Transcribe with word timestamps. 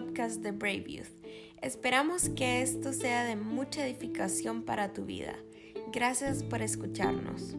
de 0.00 0.52
Brave 0.52 0.84
Youth. 0.86 1.26
Esperamos 1.60 2.28
que 2.28 2.62
esto 2.62 2.92
sea 2.92 3.24
de 3.24 3.34
mucha 3.34 3.84
edificación 3.84 4.62
para 4.62 4.92
tu 4.92 5.04
vida. 5.04 5.34
Gracias 5.92 6.44
por 6.44 6.62
escucharnos. 6.62 7.56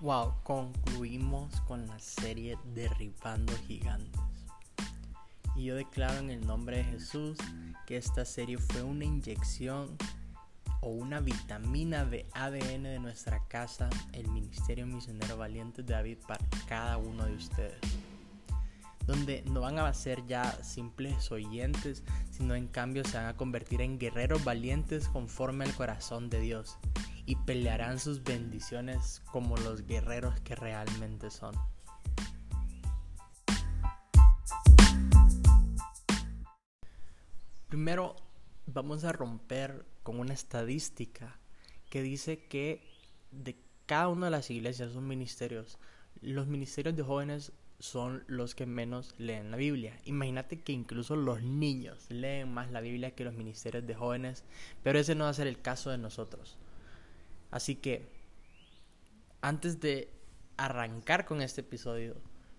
Wow, 0.00 0.32
concluimos 0.42 1.60
con 1.62 1.86
la 1.86 1.98
serie 1.98 2.56
Derribando 2.74 3.52
Gigantes. 3.66 4.22
Y 5.54 5.64
yo 5.64 5.74
declaro 5.74 6.20
en 6.20 6.30
el 6.30 6.46
nombre 6.46 6.78
de 6.78 6.84
Jesús 6.84 7.36
que 7.86 7.98
esta 7.98 8.24
serie 8.24 8.56
fue 8.56 8.82
una 8.82 9.04
inyección 9.04 9.98
o 10.80 10.88
una 10.88 11.20
vitamina 11.20 12.04
de 12.04 12.26
ADN 12.32 12.84
de 12.84 12.98
nuestra 12.98 13.46
casa, 13.48 13.90
el 14.12 14.28
Ministerio 14.28 14.86
Misionero 14.86 15.36
Valiente 15.36 15.82
de 15.82 15.92
David, 15.92 16.18
para 16.26 16.44
cada 16.66 16.98
uno 16.98 17.26
de 17.26 17.34
ustedes. 17.34 17.78
Donde 19.06 19.42
no 19.50 19.62
van 19.62 19.78
a 19.78 19.92
ser 19.94 20.26
ya 20.26 20.44
simples 20.62 21.32
oyentes, 21.32 22.04
sino 22.30 22.54
en 22.54 22.68
cambio 22.68 23.04
se 23.04 23.16
van 23.16 23.26
a 23.26 23.36
convertir 23.36 23.80
en 23.80 23.98
guerreros 23.98 24.44
valientes 24.44 25.08
conforme 25.08 25.64
al 25.64 25.74
corazón 25.74 26.28
de 26.28 26.40
Dios 26.40 26.78
y 27.24 27.36
pelearán 27.36 27.98
sus 27.98 28.22
bendiciones 28.22 29.22
como 29.32 29.56
los 29.56 29.86
guerreros 29.86 30.40
que 30.40 30.54
realmente 30.54 31.30
son. 31.30 31.54
Primero 37.68 38.16
vamos 38.66 39.04
a 39.04 39.12
romper 39.12 39.84
con 40.08 40.20
una 40.20 40.32
estadística 40.32 41.38
que 41.90 42.00
dice 42.00 42.38
que 42.46 42.80
de 43.30 43.58
cada 43.84 44.08
una 44.08 44.28
de 44.28 44.30
las 44.30 44.50
iglesias 44.50 44.94
son 44.94 45.06
ministerios. 45.06 45.78
Los 46.22 46.46
ministerios 46.46 46.96
de 46.96 47.02
jóvenes 47.02 47.52
son 47.78 48.24
los 48.26 48.54
que 48.54 48.64
menos 48.64 49.14
leen 49.18 49.50
la 49.50 49.58
Biblia. 49.58 50.00
Imagínate 50.06 50.62
que 50.62 50.72
incluso 50.72 51.14
los 51.14 51.42
niños 51.42 52.06
leen 52.08 52.50
más 52.54 52.70
la 52.70 52.80
Biblia 52.80 53.10
que 53.10 53.22
los 53.22 53.34
ministerios 53.34 53.86
de 53.86 53.94
jóvenes, 53.94 54.44
pero 54.82 54.98
ese 54.98 55.14
no 55.14 55.24
va 55.24 55.30
a 55.30 55.34
ser 55.34 55.46
el 55.46 55.60
caso 55.60 55.90
de 55.90 55.98
nosotros. 55.98 56.56
Así 57.50 57.74
que, 57.74 58.08
antes 59.42 59.78
de 59.78 60.08
arrancar 60.56 61.26
con 61.26 61.42
este 61.42 61.60
episodio, 61.60 62.16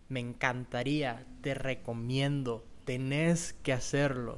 me 0.08 0.20
encantaría, 0.20 1.26
te 1.42 1.56
recomiendo, 1.56 2.64
tenés 2.86 3.54
que 3.54 3.74
hacerlo. 3.74 4.38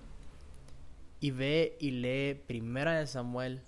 Y 1.23 1.30
ve 1.30 1.77
y 1.80 1.91
lee 1.91 2.33
Primera 2.33 2.97
de 2.97 3.05
Samuel, 3.05 3.61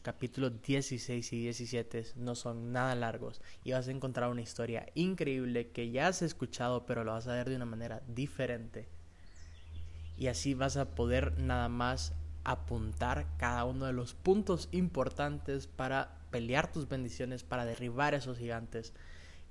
capítulos 0.00 0.62
16 0.62 1.34
y 1.34 1.42
17, 1.42 2.06
no 2.16 2.34
son 2.34 2.72
nada 2.72 2.94
largos. 2.94 3.42
Y 3.62 3.72
vas 3.72 3.88
a 3.88 3.90
encontrar 3.90 4.30
una 4.30 4.40
historia 4.40 4.86
increíble 4.94 5.68
que 5.68 5.90
ya 5.90 6.08
has 6.08 6.22
escuchado, 6.22 6.86
pero 6.86 7.04
lo 7.04 7.12
vas 7.12 7.28
a 7.28 7.34
ver 7.34 7.50
de 7.50 7.56
una 7.56 7.66
manera 7.66 8.00
diferente. 8.08 8.88
Y 10.16 10.28
así 10.28 10.54
vas 10.54 10.78
a 10.78 10.94
poder 10.94 11.38
nada 11.38 11.68
más 11.68 12.14
apuntar 12.42 13.26
cada 13.36 13.66
uno 13.66 13.84
de 13.84 13.92
los 13.92 14.14
puntos 14.14 14.70
importantes 14.72 15.66
para 15.66 16.16
pelear 16.30 16.72
tus 16.72 16.88
bendiciones, 16.88 17.44
para 17.44 17.66
derribar 17.66 18.14
esos 18.14 18.38
gigantes 18.38 18.94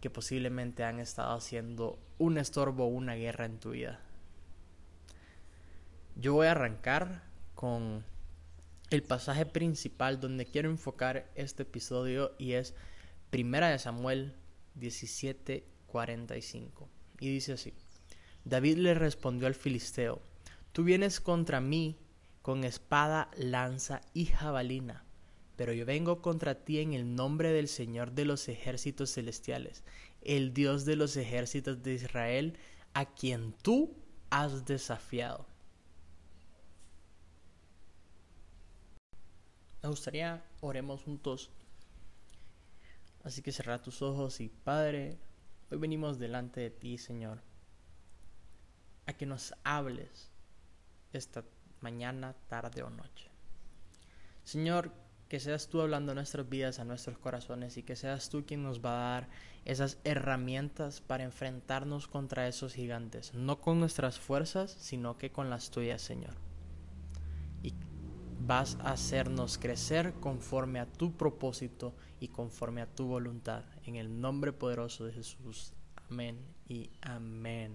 que 0.01 0.09
posiblemente 0.09 0.83
han 0.83 0.99
estado 0.99 1.35
haciendo 1.35 1.99
un 2.17 2.39
estorbo 2.39 2.85
o 2.85 2.87
una 2.87 3.13
guerra 3.13 3.45
en 3.45 3.59
tu 3.59 3.69
vida. 3.69 3.99
Yo 6.15 6.33
voy 6.33 6.47
a 6.47 6.51
arrancar 6.51 7.32
con 7.55 8.05
el 8.89 9.03
pasaje 9.03 9.45
principal 9.45 10.19
donde 10.19 10.45
quiero 10.45 10.69
enfocar 10.69 11.31
este 11.35 11.63
episodio 11.63 12.33
y 12.37 12.53
es 12.53 12.73
Primera 13.29 13.69
de 13.69 13.79
Samuel 13.79 14.35
17:45 14.79 16.87
y 17.19 17.29
dice 17.29 17.53
así: 17.53 17.73
David 18.45 18.77
le 18.77 18.93
respondió 18.93 19.47
al 19.47 19.55
filisteo: 19.55 20.21
Tú 20.71 20.83
vienes 20.83 21.19
contra 21.19 21.61
mí 21.61 21.97
con 22.41 22.63
espada, 22.63 23.29
lanza 23.37 24.01
y 24.13 24.25
jabalina 24.25 25.05
pero 25.55 25.73
yo 25.73 25.85
vengo 25.85 26.21
contra 26.21 26.55
ti 26.55 26.79
en 26.79 26.93
el 26.93 27.15
nombre 27.15 27.51
del 27.51 27.67
Señor 27.67 28.13
de 28.13 28.25
los 28.25 28.47
ejércitos 28.49 29.13
celestiales, 29.13 29.83
el 30.21 30.53
Dios 30.53 30.85
de 30.85 30.95
los 30.95 31.15
ejércitos 31.15 31.83
de 31.83 31.93
Israel, 31.93 32.57
a 32.93 33.05
quien 33.05 33.53
tú 33.61 33.95
has 34.29 34.65
desafiado. 34.65 35.45
Me 39.83 39.89
gustaría 39.89 40.41
oremos 40.61 41.03
juntos. 41.03 41.51
Así 43.25 43.41
que 43.41 43.51
cerra 43.51 43.81
tus 43.81 44.01
ojos 44.01 44.39
y 44.39 44.47
Padre, 44.47 45.17
hoy 45.69 45.77
venimos 45.77 46.19
delante 46.19 46.61
de 46.61 46.69
ti, 46.69 46.97
Señor, 46.97 47.41
a 49.05 49.13
que 49.13 49.25
nos 49.25 49.53
hables 49.65 50.31
esta 51.11 51.43
mañana, 51.81 52.33
tarde 52.47 52.81
o 52.81 52.89
noche. 52.89 53.29
Señor, 54.45 54.91
que 55.27 55.41
seas 55.41 55.67
tú 55.67 55.81
hablando 55.81 56.15
nuestras 56.15 56.47
vidas, 56.47 56.79
a 56.79 56.85
nuestros 56.85 57.17
corazones 57.17 57.75
y 57.75 57.83
que 57.83 57.97
seas 57.97 58.29
tú 58.29 58.45
quien 58.45 58.63
nos 58.63 58.83
va 58.83 58.91
a 58.91 59.11
dar 59.13 59.29
esas 59.65 59.97
herramientas 60.05 61.01
para 61.01 61.25
enfrentarnos 61.25 62.07
contra 62.07 62.47
esos 62.47 62.73
gigantes, 62.73 63.33
no 63.33 63.59
con 63.59 63.81
nuestras 63.81 64.17
fuerzas, 64.17 64.71
sino 64.79 65.17
que 65.17 65.31
con 65.31 65.49
las 65.49 65.71
tuyas, 65.71 66.01
Señor. 66.01 66.52
Vas 68.45 68.77
a 68.81 68.91
hacernos 68.91 69.57
crecer 69.57 70.11
conforme 70.19 70.81
a 70.81 70.85
tu 70.85 71.15
propósito 71.15 71.95
y 72.19 72.27
conforme 72.27 72.81
a 72.81 72.93
tu 72.93 73.05
voluntad. 73.05 73.63
En 73.85 73.95
el 73.95 74.19
nombre 74.19 74.51
poderoso 74.51 75.05
de 75.05 75.13
Jesús. 75.13 75.71
Amén 76.09 76.37
y 76.67 76.89
amén. 76.99 77.71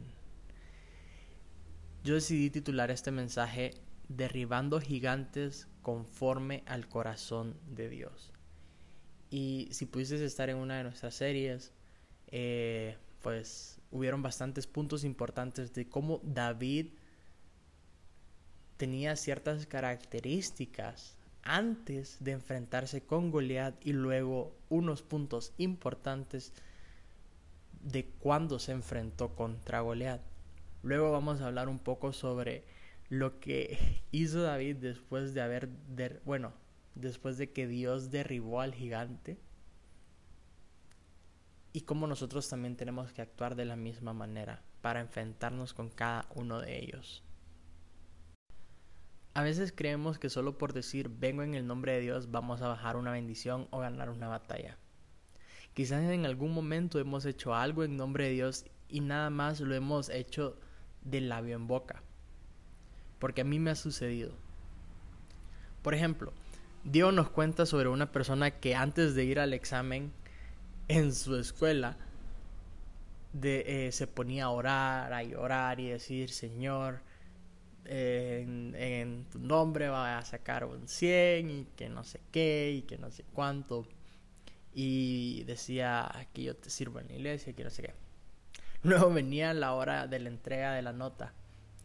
Yo 2.05 2.13
decidí 2.15 2.51
titular 2.51 2.91
este 2.91 3.11
mensaje 3.11 3.71
Derribando 4.11 4.79
gigantes 4.79 5.69
conforme 5.81 6.65
al 6.67 6.87
corazón 6.87 7.57
de 7.67 7.89
Dios. 7.89 8.31
Y 9.31 9.69
si 9.71 9.87
pudieses 9.87 10.21
estar 10.21 10.51
en 10.51 10.59
una 10.59 10.77
de 10.77 10.83
nuestras 10.83 11.15
series, 11.15 11.73
eh, 12.27 12.99
pues 13.23 13.81
hubieron 13.91 14.21
bastantes 14.21 14.67
puntos 14.67 15.05
importantes 15.05 15.73
de 15.73 15.89
cómo 15.89 16.21
David 16.25 16.89
tenía 18.79 19.17
ciertas 19.17 19.67
características 19.67 21.17
antes 21.43 22.17
de 22.21 22.33
enfrentarse 22.33 23.03
con 23.03 23.31
Goliat 23.31 23.75
y 23.85 23.93
luego 23.93 24.57
unos 24.69 25.03
puntos 25.03 25.53
importantes 25.59 26.53
de 27.83 28.07
cuando 28.07 28.59
se 28.59 28.73
enfrentó 28.73 29.35
contra 29.35 29.81
Goliat. 29.81 30.23
Luego 30.83 31.11
vamos 31.11 31.41
a 31.41 31.47
hablar 31.47 31.69
un 31.69 31.81
poco 31.81 32.13
sobre 32.13 32.65
lo 33.09 33.41
que 33.41 34.01
hizo 34.13 34.43
David 34.43 34.77
después 34.77 35.35
de 35.35 35.41
haber, 35.41 35.69
bueno, 36.25 36.53
después 36.95 37.37
de 37.37 37.51
que 37.51 37.67
Dios 37.67 38.11
derribó 38.11 38.61
al 38.61 38.75
gigante 38.75 39.39
y 41.73 41.83
cómo 41.83 42.07
nosotros 42.07 42.49
también 42.49 42.77
tenemos 42.77 43.13
que 43.13 43.23
actuar 43.23 43.57
de 43.57 43.65
la 43.65 43.77
misma 43.77 44.13
manera 44.13 44.63
para 44.83 45.01
enfrentarnos 45.01 45.75
con 45.75 45.91
cada 45.91 46.27
uno 46.35 46.61
de 46.61 46.79
ellos. 46.79 47.25
A 49.39 49.43
veces 49.45 49.73
creemos 49.73 50.19
que 50.19 50.31
solo 50.31 50.59
por 50.59 50.73
decir 50.73 51.09
vengo 51.09 51.45
en 51.45 51.55
el 51.55 51.65
nombre 51.65 51.93
de 51.93 52.01
Dios 52.01 52.33
vamos 52.33 52.61
a 52.61 52.67
bajar 52.67 52.97
una 52.97 53.13
bendición 53.13 53.69
o 53.71 53.79
ganar 53.79 54.11
una 54.11 54.27
batalla. 54.27 54.79
Quizás 55.75 56.03
en 56.11 56.27
algún 56.27 56.53
momento 56.53 56.99
hemos 56.99 57.25
hecho 57.25 57.55
algo 57.55 57.85
en 57.85 57.97
nombre 57.97 58.25
de 58.25 58.31
Dios 58.33 58.65
y 58.89 58.99
nada 58.99 59.31
más 59.31 59.61
lo 59.61 59.77
hemos 59.77 60.09
hecho 60.09 60.59
de 61.03 61.21
labio 61.21 61.55
en 61.55 61.69
boca 61.69 62.03
porque 63.21 63.43
a 63.43 63.45
mí 63.45 63.61
me 63.61 63.71
ha 63.71 63.77
sucedido. 63.77 64.33
Por 65.83 65.95
ejemplo, 65.95 66.33
Dios 66.83 67.15
nos 67.15 67.31
cuenta 67.31 67.65
sobre 67.65 67.91
una 67.91 68.11
persona 68.11 68.51
que 68.51 68.75
antes 68.75 69.15
de 69.15 69.23
ir 69.23 69.39
al 69.39 69.55
examen 69.55 70.11
en 70.89 71.15
su 71.15 71.37
escuela 71.37 71.97
eh, 73.41 73.91
se 73.93 74.09
ponía 74.09 74.47
a 74.47 74.51
orar, 74.51 75.13
a 75.13 75.23
llorar 75.23 75.79
y 75.79 75.91
decir, 75.91 76.31
Señor, 76.31 77.07
en, 77.89 79.27
tu 79.31 79.39
nombre 79.39 79.89
va 79.89 80.19
a 80.19 80.25
sacar 80.25 80.65
un 80.65 80.89
100 80.89 81.51
y 81.51 81.65
que 81.77 81.89
no 81.89 82.05
sé 82.05 82.21
qué 82.31 82.73
y 82.77 82.83
que 82.83 82.99
no 82.99 83.11
sé 83.11 83.25
cuánto. 83.33 83.87
Y 84.75 85.45
decía, 85.45 86.11
que 86.33 86.45
yo 86.45 86.57
te 86.57 86.71
sirvo 86.71 87.01
en 87.01 87.09
la 87.09 87.15
iglesia, 87.15 87.53
que 87.55 87.65
no 87.65 87.71
sé 87.71 87.83
qué. 87.83 87.95
Luego 88.83 89.13
venía 89.13 89.55
la 89.55 89.73
hora 89.75 90.07
de 90.07 90.21
la 90.21 90.29
entrega 90.29 90.75
de 90.75 90.83
la 90.83 90.93
nota 90.93 91.35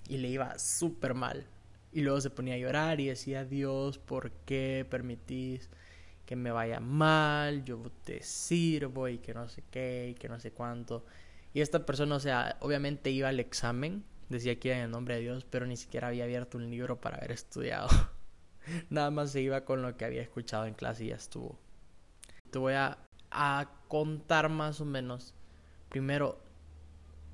y 0.08 0.18
le 0.18 0.28
iba 0.28 0.60
súper 0.60 1.14
mal. 1.14 1.48
Y 1.92 2.02
luego 2.02 2.22
se 2.22 2.30
ponía 2.30 2.56
a 2.56 2.58
llorar 2.58 3.00
y 3.00 3.08
decía, 3.08 3.46
Dios, 3.46 3.98
¿por 3.98 4.32
qué 4.46 4.86
permitís 4.90 5.70
que 6.26 6.36
me 6.36 6.52
vaya 6.52 6.80
mal? 6.80 7.64
Yo 7.66 7.82
te 8.04 8.22
sirvo 8.22 9.08
y 9.08 9.20
que 9.20 9.34
no 9.34 9.48
sé 9.48 9.64
qué 9.72 10.10
y 10.12 10.14
que 10.16 10.30
no 10.30 10.40
sé 10.40 10.52
cuánto. 10.52 11.06
Y 11.54 11.62
esta 11.62 11.86
persona, 11.86 12.16
o 12.16 12.20
sea, 12.20 12.58
obviamente 12.62 13.12
iba 13.12 13.30
al 13.30 13.40
examen, 13.40 14.04
decía 14.30 14.60
que 14.60 14.70
iba 14.70 14.78
en 14.78 14.84
el 14.84 14.92
nombre 14.92 15.16
de 15.16 15.22
Dios, 15.22 15.46
pero 15.50 15.66
ni 15.66 15.78
siquiera 15.78 16.08
había 16.08 16.24
abierto 16.24 16.58
un 16.58 16.70
libro 16.70 17.00
para 17.00 17.18
haber 17.18 17.31
estudiado. 17.31 17.88
Nada 18.90 19.12
más 19.12 19.31
se 19.31 19.42
iba 19.42 19.66
con 19.66 19.81
lo 19.81 19.98
que 19.98 20.06
había 20.06 20.22
escuchado 20.22 20.66
en 20.66 20.74
clase 20.74 21.06
y 21.06 21.10
ya 21.10 21.16
estuvo. 21.16 21.60
Te 22.50 22.60
voy 22.60 22.74
a, 22.74 22.98
a 23.31 23.70
contar 23.88 24.50
más 24.50 24.80
o 24.80 24.86
menos, 24.86 25.34
primero, 25.90 26.42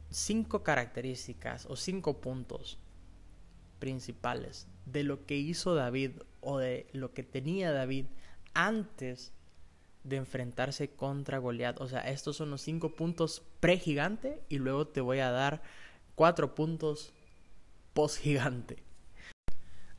cinco 0.09 0.63
características 0.63 1.65
o 1.68 1.75
cinco 1.75 2.19
puntos 2.21 2.80
principales 3.80 4.68
de 4.86 5.03
lo 5.03 5.25
que 5.25 5.38
hizo 5.38 5.75
David 5.75 6.12
o 6.41 6.57
de 6.57 6.88
lo 6.94 7.13
que 7.13 7.24
tenía 7.24 7.71
David 7.71 8.06
antes 8.53 9.33
de 10.03 10.18
enfrentarse 10.18 10.89
contra 10.89 11.38
Goliat. 11.38 11.80
O 11.81 11.88
sea, 11.88 12.01
estos 12.01 12.38
son 12.38 12.50
los 12.50 12.62
cinco 12.62 12.95
puntos 12.95 13.44
pre-gigante 13.59 14.41
y 14.50 14.57
luego 14.57 14.88
te 14.88 15.01
voy 15.01 15.19
a 15.19 15.31
dar 15.31 15.62
cuatro 16.19 16.54
puntos 16.54 17.13
post-gigante. 17.94 18.83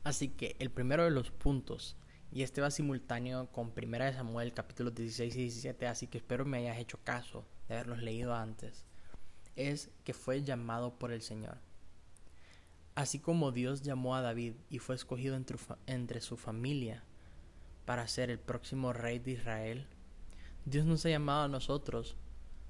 Así 0.03 0.27
que 0.27 0.55
el 0.59 0.69
primero 0.69 1.03
de 1.03 1.09
los 1.09 1.31
puntos, 1.31 1.97
y 2.31 2.43
este 2.43 2.61
va 2.61 2.69
simultáneo 2.69 3.51
con 3.51 3.71
Primera 3.71 4.05
de 4.05 4.13
Samuel 4.13 4.53
capítulos 4.53 4.93
16 4.93 5.35
y 5.35 5.39
17, 5.39 5.87
así 5.87 6.05
que 6.05 6.19
espero 6.19 6.45
me 6.45 6.59
hayas 6.59 6.77
hecho 6.77 6.99
caso 7.03 7.43
de 7.67 7.73
haberlos 7.73 8.03
leído 8.03 8.35
antes, 8.35 8.85
es 9.55 9.89
que 10.03 10.13
fue 10.13 10.43
llamado 10.43 10.93
por 10.99 11.11
el 11.11 11.23
Señor. 11.23 11.57
Así 12.93 13.17
como 13.17 13.51
Dios 13.51 13.81
llamó 13.81 14.15
a 14.15 14.21
David 14.21 14.53
y 14.69 14.77
fue 14.77 14.93
escogido 14.93 15.35
entre, 15.35 15.57
entre 15.87 16.21
su 16.21 16.37
familia 16.37 17.03
para 17.85 18.07
ser 18.07 18.29
el 18.29 18.37
próximo 18.37 18.93
rey 18.93 19.17
de 19.17 19.31
Israel, 19.31 19.87
Dios 20.65 20.85
nos 20.85 21.03
ha 21.03 21.09
llamado 21.09 21.45
a 21.45 21.47
nosotros 21.47 22.15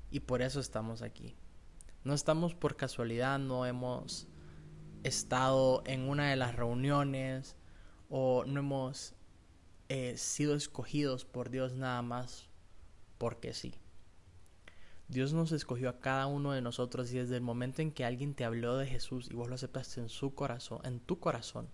y 0.09 0.21
por 0.21 0.41
eso 0.41 0.61
estamos 0.61 1.01
aquí. 1.01 1.35
No 2.03 2.13
estamos 2.13 2.55
por 2.55 2.75
casualidad, 2.75 3.39
no 3.39 3.65
hemos 3.65 4.27
estado 5.03 5.83
en 5.85 6.09
una 6.09 6.29
de 6.29 6.35
las 6.35 6.55
reuniones 6.55 7.55
o 8.09 8.43
no 8.45 8.59
hemos 8.59 9.13
eh, 9.89 10.15
sido 10.17 10.55
escogidos 10.55 11.25
por 11.25 11.49
Dios 11.49 11.73
nada 11.73 12.01
más 12.01 12.49
porque 13.17 13.53
sí. 13.53 13.75
Dios 15.07 15.33
nos 15.33 15.51
escogió 15.51 15.89
a 15.89 15.99
cada 15.99 16.25
uno 16.25 16.53
de 16.53 16.61
nosotros 16.61 17.11
y 17.11 17.17
desde 17.17 17.35
el 17.35 17.41
momento 17.41 17.81
en 17.81 17.91
que 17.91 18.05
alguien 18.05 18.33
te 18.33 18.45
habló 18.45 18.77
de 18.77 18.87
Jesús 18.87 19.27
y 19.29 19.35
vos 19.35 19.49
lo 19.49 19.55
aceptaste 19.55 19.99
en 19.99 20.09
su 20.09 20.33
corazón, 20.33 20.79
en 20.85 21.01
tu 21.01 21.19
corazón, 21.19 21.67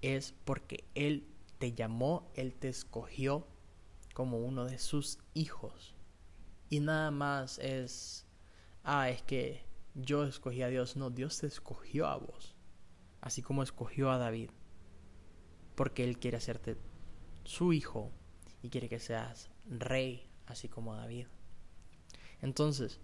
es 0.00 0.32
porque 0.44 0.84
Él 0.94 1.26
te 1.58 1.72
llamó, 1.72 2.30
Él 2.34 2.54
te 2.54 2.68
escogió 2.68 3.46
como 4.14 4.38
uno 4.38 4.64
de 4.64 4.78
sus 4.78 5.18
hijos. 5.34 5.94
Y 6.68 6.80
nada 6.80 7.10
más 7.10 7.58
es, 7.58 8.24
ah, 8.84 9.10
es 9.10 9.22
que 9.22 9.64
yo 9.94 10.24
escogí 10.24 10.62
a 10.62 10.68
Dios. 10.68 10.96
No, 10.96 11.10
Dios 11.10 11.38
te 11.38 11.46
escogió 11.46 12.06
a 12.06 12.16
vos, 12.16 12.56
así 13.20 13.42
como 13.42 13.62
escogió 13.62 14.10
a 14.10 14.18
David, 14.18 14.50
porque 15.74 16.04
Él 16.04 16.18
quiere 16.18 16.36
hacerte 16.36 16.76
su 17.44 17.72
hijo 17.72 18.10
y 18.62 18.68
quiere 18.70 18.88
que 18.88 18.98
seas 18.98 19.50
rey, 19.66 20.28
así 20.46 20.68
como 20.68 20.94
David. 20.94 21.26
Entonces, 22.40 23.00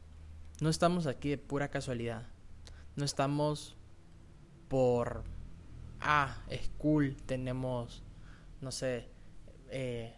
no 0.61 0.69
estamos 0.69 1.07
aquí 1.07 1.31
de 1.31 1.39
pura 1.39 1.69
casualidad. 1.69 2.27
No 2.97 3.05
estamos 3.05 3.77
por, 4.69 5.25
ah, 6.01 6.43
es 6.49 6.71
cool, 6.79 7.17
tenemos, 7.17 8.03
no 8.61 8.73
sé, 8.73 9.09
eh, 9.71 10.15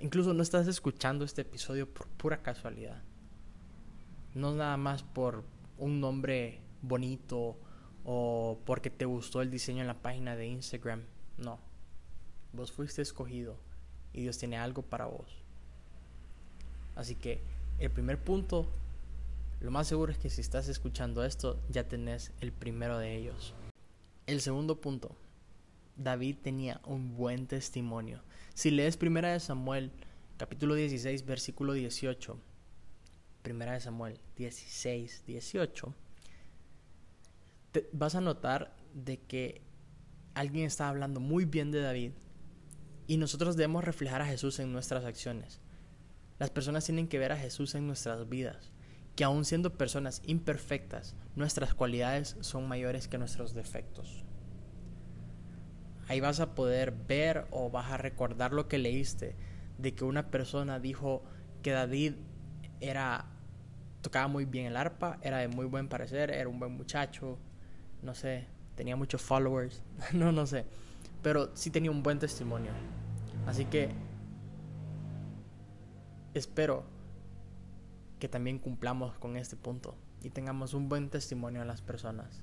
incluso 0.00 0.32
no 0.32 0.42
estás 0.42 0.66
escuchando 0.68 1.24
este 1.24 1.42
episodio 1.42 1.92
por 1.92 2.08
pura 2.08 2.42
casualidad. 2.42 3.02
No 4.38 4.54
nada 4.54 4.76
más 4.76 5.02
por 5.02 5.42
un 5.78 5.98
nombre 5.98 6.60
bonito 6.80 7.58
o 8.04 8.60
porque 8.64 8.88
te 8.88 9.04
gustó 9.04 9.42
el 9.42 9.50
diseño 9.50 9.80
en 9.80 9.88
la 9.88 10.00
página 10.00 10.36
de 10.36 10.46
Instagram. 10.46 11.02
No. 11.38 11.58
Vos 12.52 12.70
fuiste 12.70 13.02
escogido 13.02 13.58
y 14.12 14.22
Dios 14.22 14.38
tiene 14.38 14.56
algo 14.56 14.82
para 14.82 15.06
vos. 15.06 15.42
Así 16.94 17.16
que 17.16 17.42
el 17.80 17.90
primer 17.90 18.22
punto, 18.22 18.68
lo 19.58 19.72
más 19.72 19.88
seguro 19.88 20.12
es 20.12 20.18
que 20.18 20.30
si 20.30 20.40
estás 20.40 20.68
escuchando 20.68 21.24
esto, 21.24 21.60
ya 21.68 21.88
tenés 21.88 22.30
el 22.40 22.52
primero 22.52 22.96
de 22.96 23.16
ellos. 23.16 23.54
El 24.28 24.40
segundo 24.40 24.80
punto, 24.80 25.16
David 25.96 26.36
tenía 26.44 26.80
un 26.86 27.16
buen 27.16 27.48
testimonio. 27.48 28.22
Si 28.54 28.70
lees 28.70 28.96
Primera 28.98 29.32
de 29.32 29.40
Samuel, 29.40 29.90
capítulo 30.36 30.76
16, 30.76 31.26
versículo 31.26 31.72
18, 31.72 32.38
Primera 33.42 33.72
de 33.72 33.80
Samuel 33.80 34.20
16, 34.36 35.24
18, 35.26 35.94
te 37.72 37.88
vas 37.92 38.14
a 38.14 38.20
notar 38.20 38.76
de 38.94 39.20
que 39.20 39.62
alguien 40.34 40.66
está 40.66 40.88
hablando 40.88 41.20
muy 41.20 41.44
bien 41.44 41.70
de 41.70 41.80
David 41.80 42.12
y 43.06 43.16
nosotros 43.16 43.56
debemos 43.56 43.84
reflejar 43.84 44.22
a 44.22 44.26
Jesús 44.26 44.58
en 44.58 44.72
nuestras 44.72 45.04
acciones. 45.04 45.60
Las 46.38 46.50
personas 46.50 46.84
tienen 46.84 47.08
que 47.08 47.18
ver 47.18 47.32
a 47.32 47.38
Jesús 47.38 47.74
en 47.74 47.86
nuestras 47.86 48.28
vidas, 48.28 48.70
que 49.16 49.24
aun 49.24 49.44
siendo 49.44 49.76
personas 49.76 50.22
imperfectas, 50.26 51.16
nuestras 51.34 51.74
cualidades 51.74 52.36
son 52.40 52.68
mayores 52.68 53.08
que 53.08 53.18
nuestros 53.18 53.54
defectos. 53.54 54.24
Ahí 56.06 56.20
vas 56.20 56.40
a 56.40 56.54
poder 56.54 56.92
ver 56.92 57.46
o 57.50 57.70
vas 57.70 57.90
a 57.90 57.96
recordar 57.96 58.52
lo 58.52 58.68
que 58.68 58.78
leíste 58.78 59.36
de 59.78 59.94
que 59.94 60.04
una 60.04 60.30
persona 60.30 60.80
dijo 60.80 61.22
que 61.62 61.72
David 61.72 62.14
era 62.80 63.26
tocaba 64.02 64.28
muy 64.28 64.44
bien 64.44 64.66
el 64.66 64.76
arpa, 64.76 65.18
era 65.22 65.38
de 65.38 65.48
muy 65.48 65.66
buen 65.66 65.88
parecer, 65.88 66.30
era 66.30 66.48
un 66.48 66.58
buen 66.58 66.72
muchacho, 66.72 67.38
no 68.02 68.14
sé, 68.14 68.46
tenía 68.74 68.96
muchos 68.96 69.22
followers, 69.22 69.82
no 70.12 70.32
no 70.32 70.46
sé, 70.46 70.66
pero 71.22 71.54
sí 71.54 71.70
tenía 71.70 71.90
un 71.90 72.02
buen 72.02 72.18
testimonio. 72.18 72.72
Así 73.46 73.64
que 73.64 73.90
espero 76.34 76.84
que 78.18 78.28
también 78.28 78.58
cumplamos 78.58 79.18
con 79.18 79.36
este 79.36 79.56
punto 79.56 79.96
y 80.22 80.30
tengamos 80.30 80.74
un 80.74 80.88
buen 80.88 81.08
testimonio 81.10 81.62
a 81.62 81.64
las 81.64 81.82
personas. 81.82 82.42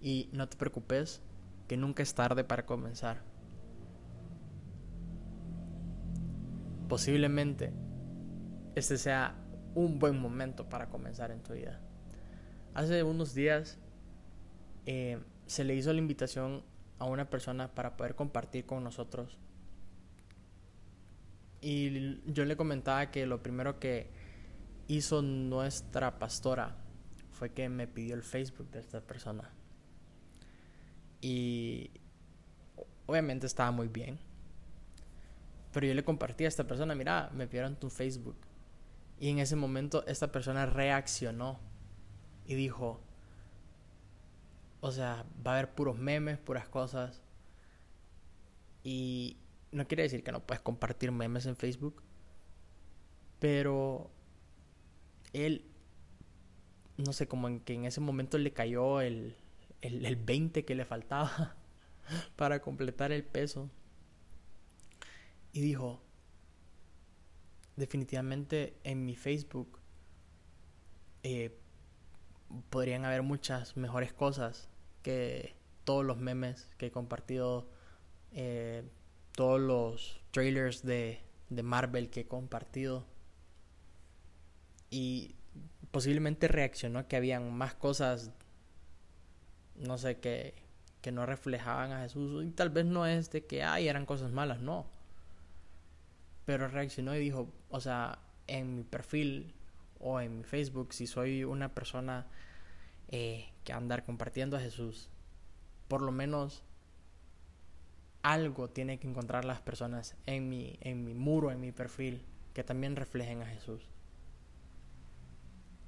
Y 0.00 0.30
no 0.32 0.48
te 0.48 0.56
preocupes, 0.56 1.20
que 1.68 1.76
nunca 1.76 2.02
es 2.02 2.14
tarde 2.14 2.42
para 2.42 2.66
comenzar. 2.66 3.22
Posiblemente 6.88 7.72
este 8.74 8.98
sea 8.98 9.34
un 9.74 9.98
buen 9.98 10.18
momento 10.18 10.68
para 10.68 10.88
comenzar 10.88 11.30
en 11.30 11.42
tu 11.42 11.54
vida. 11.54 11.80
Hace 12.74 13.02
unos 13.02 13.34
días 13.34 13.78
eh, 14.86 15.18
se 15.46 15.64
le 15.64 15.74
hizo 15.74 15.92
la 15.92 15.98
invitación 15.98 16.62
a 16.98 17.04
una 17.04 17.28
persona 17.30 17.74
para 17.74 17.96
poder 17.96 18.14
compartir 18.14 18.66
con 18.66 18.84
nosotros 18.84 19.38
y 21.60 22.20
yo 22.32 22.44
le 22.44 22.56
comentaba 22.56 23.10
que 23.10 23.26
lo 23.26 23.42
primero 23.42 23.78
que 23.78 24.08
hizo 24.88 25.20
nuestra 25.22 26.18
pastora 26.18 26.76
fue 27.32 27.52
que 27.52 27.68
me 27.68 27.86
pidió 27.86 28.14
el 28.14 28.22
Facebook 28.22 28.70
de 28.70 28.80
esta 28.80 29.00
persona. 29.00 29.50
Y 31.20 31.90
obviamente 33.06 33.46
estaba 33.46 33.70
muy 33.70 33.88
bien. 33.88 34.18
Pero 35.72 35.86
yo 35.86 35.94
le 35.94 36.02
compartí 36.02 36.44
a 36.44 36.48
esta 36.48 36.64
persona, 36.64 36.94
mira, 36.94 37.30
me 37.34 37.46
pidieron 37.46 37.76
tu 37.76 37.90
Facebook. 37.90 38.36
Y 39.20 39.28
en 39.28 39.38
ese 39.38 39.54
momento 39.54 40.04
esta 40.06 40.32
persona 40.32 40.64
reaccionó 40.64 41.60
y 42.46 42.54
dijo, 42.54 43.00
o 44.80 44.90
sea, 44.90 45.26
va 45.46 45.52
a 45.52 45.54
haber 45.58 45.74
puros 45.74 45.98
memes, 45.98 46.38
puras 46.38 46.68
cosas. 46.68 47.22
Y 48.82 49.36
no 49.72 49.86
quiere 49.86 50.04
decir 50.04 50.24
que 50.24 50.32
no 50.32 50.40
puedes 50.40 50.62
compartir 50.62 51.12
memes 51.12 51.44
en 51.44 51.54
Facebook, 51.54 52.02
pero 53.38 54.10
él, 55.34 55.66
no 56.96 57.12
sé, 57.12 57.28
como 57.28 57.46
en 57.48 57.60
que 57.60 57.74
en 57.74 57.84
ese 57.84 58.00
momento 58.00 58.38
le 58.38 58.54
cayó 58.54 59.02
el, 59.02 59.36
el, 59.82 60.06
el 60.06 60.16
20 60.16 60.64
que 60.64 60.74
le 60.74 60.86
faltaba 60.86 61.56
para 62.36 62.62
completar 62.62 63.12
el 63.12 63.22
peso. 63.22 63.70
Y 65.52 65.60
dijo, 65.60 66.00
definitivamente 67.80 68.78
en 68.84 69.04
mi 69.04 69.16
Facebook 69.16 69.80
eh, 71.24 71.58
podrían 72.70 73.04
haber 73.04 73.22
muchas 73.22 73.76
mejores 73.76 74.12
cosas 74.12 74.68
que 75.02 75.56
todos 75.84 76.04
los 76.04 76.18
memes 76.18 76.70
que 76.78 76.86
he 76.86 76.90
compartido 76.92 77.68
eh, 78.32 78.84
todos 79.32 79.60
los 79.60 80.20
trailers 80.30 80.82
de, 80.82 81.20
de 81.48 81.62
Marvel 81.62 82.10
que 82.10 82.20
he 82.20 82.26
compartido. 82.26 83.06
Y 84.90 85.36
posiblemente 85.90 86.48
reaccionó 86.48 87.06
que 87.08 87.16
habían 87.16 87.52
más 87.56 87.74
cosas, 87.74 88.32
no 89.76 89.98
sé, 89.98 90.18
que, 90.18 90.54
que 91.00 91.12
no 91.12 91.26
reflejaban 91.26 91.92
a 91.92 92.02
Jesús. 92.02 92.44
Y 92.44 92.50
tal 92.50 92.70
vez 92.70 92.86
no 92.86 93.06
es 93.06 93.30
de 93.30 93.46
que, 93.46 93.62
ay, 93.62 93.88
eran 93.88 94.06
cosas 94.06 94.32
malas, 94.32 94.60
no. 94.60 94.86
Pero 96.50 96.66
reaccionó 96.66 97.14
y 97.14 97.20
dijo, 97.20 97.48
o 97.68 97.80
sea, 97.80 98.18
en 98.48 98.74
mi 98.74 98.82
perfil 98.82 99.54
o 100.00 100.20
en 100.20 100.38
mi 100.38 100.42
Facebook, 100.42 100.92
si 100.92 101.06
soy 101.06 101.44
una 101.44 101.76
persona 101.76 102.26
eh, 103.06 103.52
que 103.62 103.72
andar 103.72 104.04
compartiendo 104.04 104.56
a 104.56 104.60
Jesús, 104.60 105.10
por 105.86 106.02
lo 106.02 106.10
menos 106.10 106.64
algo 108.22 108.68
tiene 108.68 108.98
que 108.98 109.06
encontrar 109.06 109.44
las 109.44 109.60
personas 109.60 110.16
en 110.26 110.48
mi, 110.48 110.76
en 110.80 111.04
mi 111.04 111.14
muro, 111.14 111.52
en 111.52 111.60
mi 111.60 111.70
perfil, 111.70 112.24
que 112.52 112.64
también 112.64 112.96
reflejen 112.96 113.42
a 113.42 113.46
Jesús. 113.46 113.88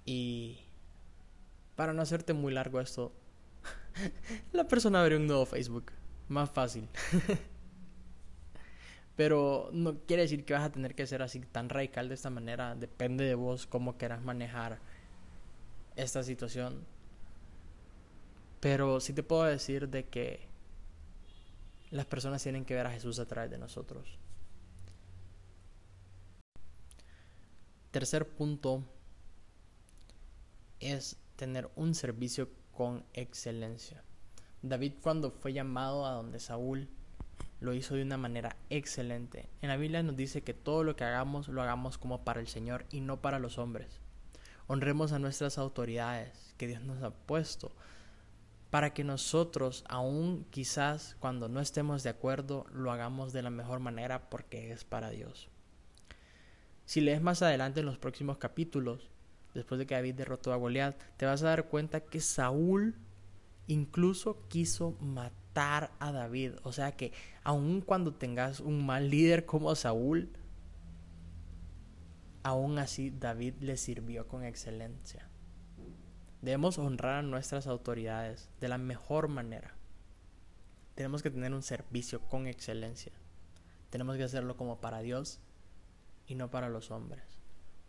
Y 0.04 0.60
para 1.74 1.92
no 1.92 2.02
hacerte 2.02 2.34
muy 2.34 2.52
largo 2.52 2.80
esto, 2.80 3.12
la 4.52 4.68
persona 4.68 5.02
abre 5.02 5.16
un 5.16 5.26
nuevo 5.26 5.44
Facebook. 5.44 5.90
Más 6.28 6.52
fácil. 6.52 6.88
Pero 9.22 9.70
no 9.72 10.00
quiere 10.00 10.22
decir 10.22 10.44
que 10.44 10.52
vas 10.52 10.64
a 10.64 10.72
tener 10.72 10.96
que 10.96 11.06
ser 11.06 11.22
así 11.22 11.38
tan 11.38 11.68
radical 11.68 12.08
de 12.08 12.16
esta 12.16 12.28
manera. 12.28 12.74
Depende 12.74 13.24
de 13.24 13.36
vos 13.36 13.68
cómo 13.68 13.96
quieras 13.96 14.20
manejar 14.20 14.80
esta 15.94 16.24
situación. 16.24 16.84
Pero 18.58 18.98
sí 18.98 19.12
te 19.12 19.22
puedo 19.22 19.44
decir 19.44 19.88
de 19.88 20.08
que 20.08 20.48
las 21.92 22.04
personas 22.04 22.42
tienen 22.42 22.64
que 22.64 22.74
ver 22.74 22.84
a 22.88 22.90
Jesús 22.90 23.20
a 23.20 23.26
través 23.26 23.48
de 23.48 23.58
nosotros. 23.58 24.18
Tercer 27.92 28.26
punto 28.28 28.82
es 30.80 31.16
tener 31.36 31.70
un 31.76 31.94
servicio 31.94 32.48
con 32.72 33.04
excelencia. 33.12 34.02
David 34.62 34.94
cuando 35.00 35.30
fue 35.30 35.52
llamado 35.52 36.06
a 36.06 36.10
donde 36.10 36.40
Saúl 36.40 36.88
lo 37.62 37.74
hizo 37.74 37.94
de 37.94 38.02
una 38.02 38.16
manera 38.16 38.56
excelente. 38.70 39.48
En 39.62 39.68
la 39.68 39.76
Biblia 39.76 40.02
nos 40.02 40.16
dice 40.16 40.42
que 40.42 40.52
todo 40.52 40.82
lo 40.82 40.96
que 40.96 41.04
hagamos 41.04 41.48
lo 41.48 41.62
hagamos 41.62 41.96
como 41.96 42.24
para 42.24 42.40
el 42.40 42.48
Señor 42.48 42.84
y 42.90 43.00
no 43.00 43.22
para 43.22 43.38
los 43.38 43.56
hombres. 43.56 44.00
Honremos 44.66 45.12
a 45.12 45.20
nuestras 45.20 45.58
autoridades 45.58 46.54
que 46.58 46.66
Dios 46.66 46.82
nos 46.82 47.02
ha 47.02 47.10
puesto 47.10 47.72
para 48.70 48.94
que 48.94 49.04
nosotros, 49.04 49.84
aún 49.88 50.44
quizás 50.50 51.16
cuando 51.20 51.48
no 51.48 51.60
estemos 51.60 52.02
de 52.02 52.10
acuerdo, 52.10 52.66
lo 52.72 52.90
hagamos 52.90 53.32
de 53.32 53.42
la 53.42 53.50
mejor 53.50 53.80
manera 53.80 54.28
porque 54.28 54.72
es 54.72 54.84
para 54.84 55.10
Dios. 55.10 55.48
Si 56.84 57.00
lees 57.00 57.22
más 57.22 57.42
adelante 57.42 57.80
en 57.80 57.86
los 57.86 57.98
próximos 57.98 58.38
capítulos, 58.38 59.10
después 59.54 59.78
de 59.78 59.86
que 59.86 59.94
David 59.94 60.14
derrotó 60.14 60.52
a 60.52 60.56
Goliat, 60.56 60.96
te 61.16 61.26
vas 61.26 61.42
a 61.42 61.48
dar 61.48 61.68
cuenta 61.68 62.00
que 62.00 62.20
Saúl 62.20 62.96
incluso 63.68 64.48
quiso 64.48 64.96
matar 65.00 65.41
a 65.54 66.12
David. 66.12 66.52
O 66.62 66.72
sea 66.72 66.92
que 66.92 67.12
aun 67.44 67.80
cuando 67.80 68.14
tengas 68.14 68.60
un 68.60 68.84
mal 68.84 69.10
líder 69.10 69.44
como 69.44 69.74
Saúl, 69.74 70.30
aún 72.42 72.78
así 72.78 73.10
David 73.10 73.54
le 73.60 73.76
sirvió 73.76 74.26
con 74.28 74.44
excelencia. 74.44 75.28
Debemos 76.40 76.78
honrar 76.78 77.16
a 77.16 77.22
nuestras 77.22 77.66
autoridades 77.66 78.50
de 78.60 78.68
la 78.68 78.78
mejor 78.78 79.28
manera. 79.28 79.74
Tenemos 80.94 81.22
que 81.22 81.30
tener 81.30 81.54
un 81.54 81.62
servicio 81.62 82.20
con 82.20 82.46
excelencia. 82.46 83.12
Tenemos 83.90 84.16
que 84.16 84.24
hacerlo 84.24 84.56
como 84.56 84.80
para 84.80 85.00
Dios 85.00 85.40
y 86.26 86.34
no 86.34 86.50
para 86.50 86.68
los 86.68 86.90
hombres. 86.90 87.41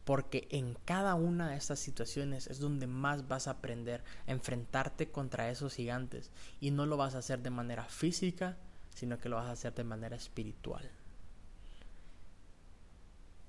Porque 0.05 0.47
en 0.51 0.75
cada 0.85 1.15
una 1.15 1.49
de 1.49 1.55
estas 1.55 1.79
situaciones 1.79 2.47
es 2.47 2.59
donde 2.59 2.87
más 2.87 3.27
vas 3.27 3.47
a 3.47 3.51
aprender 3.51 4.03
a 4.27 4.31
enfrentarte 4.31 5.09
contra 5.11 5.49
esos 5.49 5.75
gigantes. 5.75 6.31
Y 6.59 6.71
no 6.71 6.85
lo 6.85 6.97
vas 6.97 7.15
a 7.15 7.19
hacer 7.19 7.41
de 7.41 7.49
manera 7.49 7.85
física, 7.85 8.57
sino 8.93 9.17
que 9.17 9.29
lo 9.29 9.37
vas 9.37 9.47
a 9.47 9.51
hacer 9.51 9.73
de 9.73 9.83
manera 9.83 10.15
espiritual. 10.15 10.89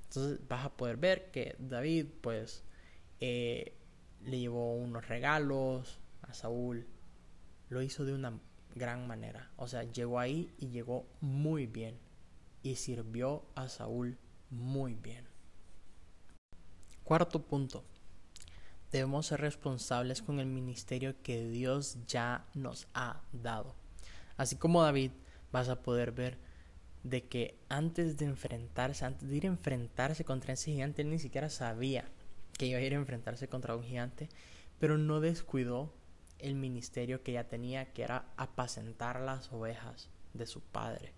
Entonces 0.04 0.46
vas 0.48 0.64
a 0.64 0.76
poder 0.76 0.96
ver 0.96 1.30
que 1.32 1.56
David, 1.58 2.06
pues, 2.20 2.62
eh, 3.20 3.74
le 4.24 4.38
llevó 4.38 4.74
unos 4.76 5.08
regalos 5.08 5.98
a 6.22 6.34
Saúl. 6.34 6.86
Lo 7.68 7.82
hizo 7.82 8.04
de 8.04 8.14
una 8.14 8.38
gran 8.76 9.08
manera. 9.08 9.50
O 9.56 9.66
sea, 9.66 9.82
llegó 9.82 10.20
ahí 10.20 10.54
y 10.58 10.68
llegó 10.68 11.06
muy 11.20 11.66
bien. 11.66 11.98
Y 12.62 12.76
sirvió 12.76 13.44
a 13.56 13.68
Saúl 13.68 14.18
muy 14.50 14.94
bien. 14.94 15.33
Cuarto 17.04 17.42
punto. 17.42 17.84
Debemos 18.90 19.26
ser 19.26 19.42
responsables 19.42 20.22
con 20.22 20.40
el 20.40 20.46
ministerio 20.46 21.14
que 21.22 21.46
Dios 21.46 21.98
ya 22.06 22.46
nos 22.54 22.88
ha 22.94 23.20
dado. 23.30 23.74
Así 24.38 24.56
como 24.56 24.82
David, 24.82 25.10
vas 25.52 25.68
a 25.68 25.82
poder 25.82 26.12
ver 26.12 26.38
de 27.02 27.24
que 27.24 27.58
antes 27.68 28.16
de 28.16 28.24
enfrentarse, 28.24 29.04
antes 29.04 29.28
de 29.28 29.36
ir 29.36 29.44
a 29.44 29.48
enfrentarse 29.48 30.24
contra 30.24 30.54
ese 30.54 30.72
gigante, 30.72 31.02
él 31.02 31.10
ni 31.10 31.18
siquiera 31.18 31.50
sabía 31.50 32.08
que 32.54 32.64
iba 32.64 32.78
a 32.78 32.82
ir 32.82 32.94
a 32.94 32.96
enfrentarse 32.96 33.48
contra 33.48 33.76
un 33.76 33.84
gigante, 33.84 34.30
pero 34.78 34.96
no 34.96 35.20
descuidó 35.20 35.92
el 36.38 36.54
ministerio 36.54 37.22
que 37.22 37.32
ya 37.32 37.44
tenía, 37.44 37.92
que 37.92 38.02
era 38.02 38.24
apacentar 38.38 39.20
las 39.20 39.52
ovejas 39.52 40.08
de 40.32 40.46
su 40.46 40.62
padre. 40.62 41.12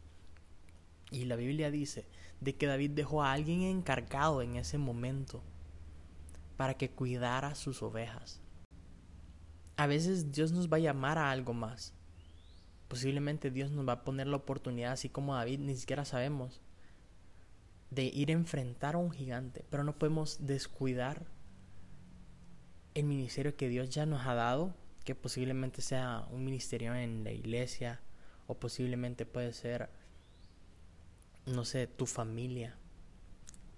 Y 1.12 1.26
la 1.26 1.36
Biblia 1.36 1.70
dice 1.70 2.06
de 2.40 2.56
que 2.56 2.66
David 2.66 2.90
dejó 2.90 3.22
a 3.22 3.32
alguien 3.32 3.62
encargado 3.62 4.42
en 4.42 4.56
ese 4.56 4.78
momento 4.78 5.44
para 6.56 6.74
que 6.74 6.90
cuidara 6.90 7.54
sus 7.54 7.82
ovejas. 7.82 8.40
A 9.76 9.86
veces 9.86 10.32
Dios 10.32 10.52
nos 10.52 10.72
va 10.72 10.78
a 10.78 10.80
llamar 10.80 11.18
a 11.18 11.30
algo 11.30 11.52
más. 11.52 11.92
Posiblemente 12.88 13.50
Dios 13.50 13.70
nos 13.70 13.86
va 13.86 13.92
a 13.92 14.04
poner 14.04 14.26
la 14.26 14.36
oportunidad, 14.36 14.92
así 14.92 15.08
como 15.08 15.34
David, 15.34 15.60
ni 15.60 15.76
siquiera 15.76 16.04
sabemos 16.04 16.62
de 17.90 18.04
ir 18.04 18.30
a 18.30 18.34
enfrentar 18.34 18.94
a 18.94 18.98
un 18.98 19.10
gigante, 19.10 19.64
pero 19.70 19.84
no 19.84 19.98
podemos 19.98 20.46
descuidar 20.46 21.26
el 22.94 23.04
ministerio 23.04 23.56
que 23.56 23.68
Dios 23.68 23.90
ya 23.90 24.06
nos 24.06 24.26
ha 24.26 24.34
dado, 24.34 24.74
que 25.04 25.14
posiblemente 25.14 25.82
sea 25.82 26.26
un 26.30 26.44
ministerio 26.44 26.94
en 26.94 27.24
la 27.24 27.32
iglesia 27.32 28.00
o 28.46 28.54
posiblemente 28.54 29.26
puede 29.26 29.52
ser, 29.52 29.90
no 31.44 31.64
sé, 31.64 31.86
tu 31.86 32.06
familia, 32.06 32.76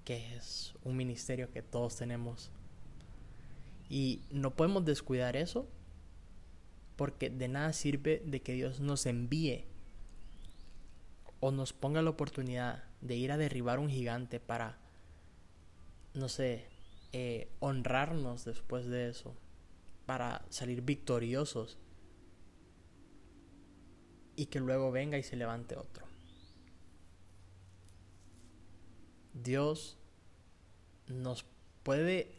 que 0.05 0.37
es 0.37 0.75
un 0.85 0.97
ministerio 0.97 1.51
que 1.51 1.63
todos 1.63 1.97
tenemos. 1.97 2.51
Y 3.89 4.23
no 4.31 4.55
podemos 4.55 4.85
descuidar 4.85 5.37
eso 5.37 5.69
porque 6.97 7.31
de 7.31 7.49
nada 7.49 7.73
sirve 7.73 8.23
de 8.27 8.43
que 8.43 8.53
Dios 8.53 8.81
nos 8.81 9.07
envíe 9.07 9.65
o 11.41 11.53
nos 11.53 11.73
ponga 11.73 12.03
la 12.03 12.11
oportunidad 12.11 12.85
de 13.01 13.17
ir 13.17 13.31
a 13.31 13.37
derribar 13.37 13.79
un 13.79 13.89
gigante 13.89 14.41
para, 14.41 14.79
no 16.15 16.29
sé, 16.29 16.67
eh, 17.13 17.49
honrarnos 17.61 18.45
después 18.45 18.87
de 18.87 19.09
eso, 19.09 19.37
para 20.07 20.45
salir 20.51 20.83
victoriosos 20.83 21.79
y 24.35 24.47
que 24.47 24.59
luego 24.59 24.91
venga 24.91 25.19
y 25.19 25.23
se 25.23 25.37
levante 25.37 25.77
otro. 25.77 26.07
Dios 29.35 29.99
nos 31.07 31.45
puede 31.83 32.35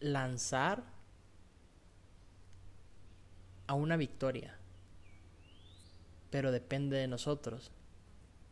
lanzar 0.00 0.91
a 3.72 3.74
una 3.74 3.96
victoria, 3.96 4.54
pero 6.28 6.52
depende 6.52 6.98
de 6.98 7.08
nosotros 7.08 7.72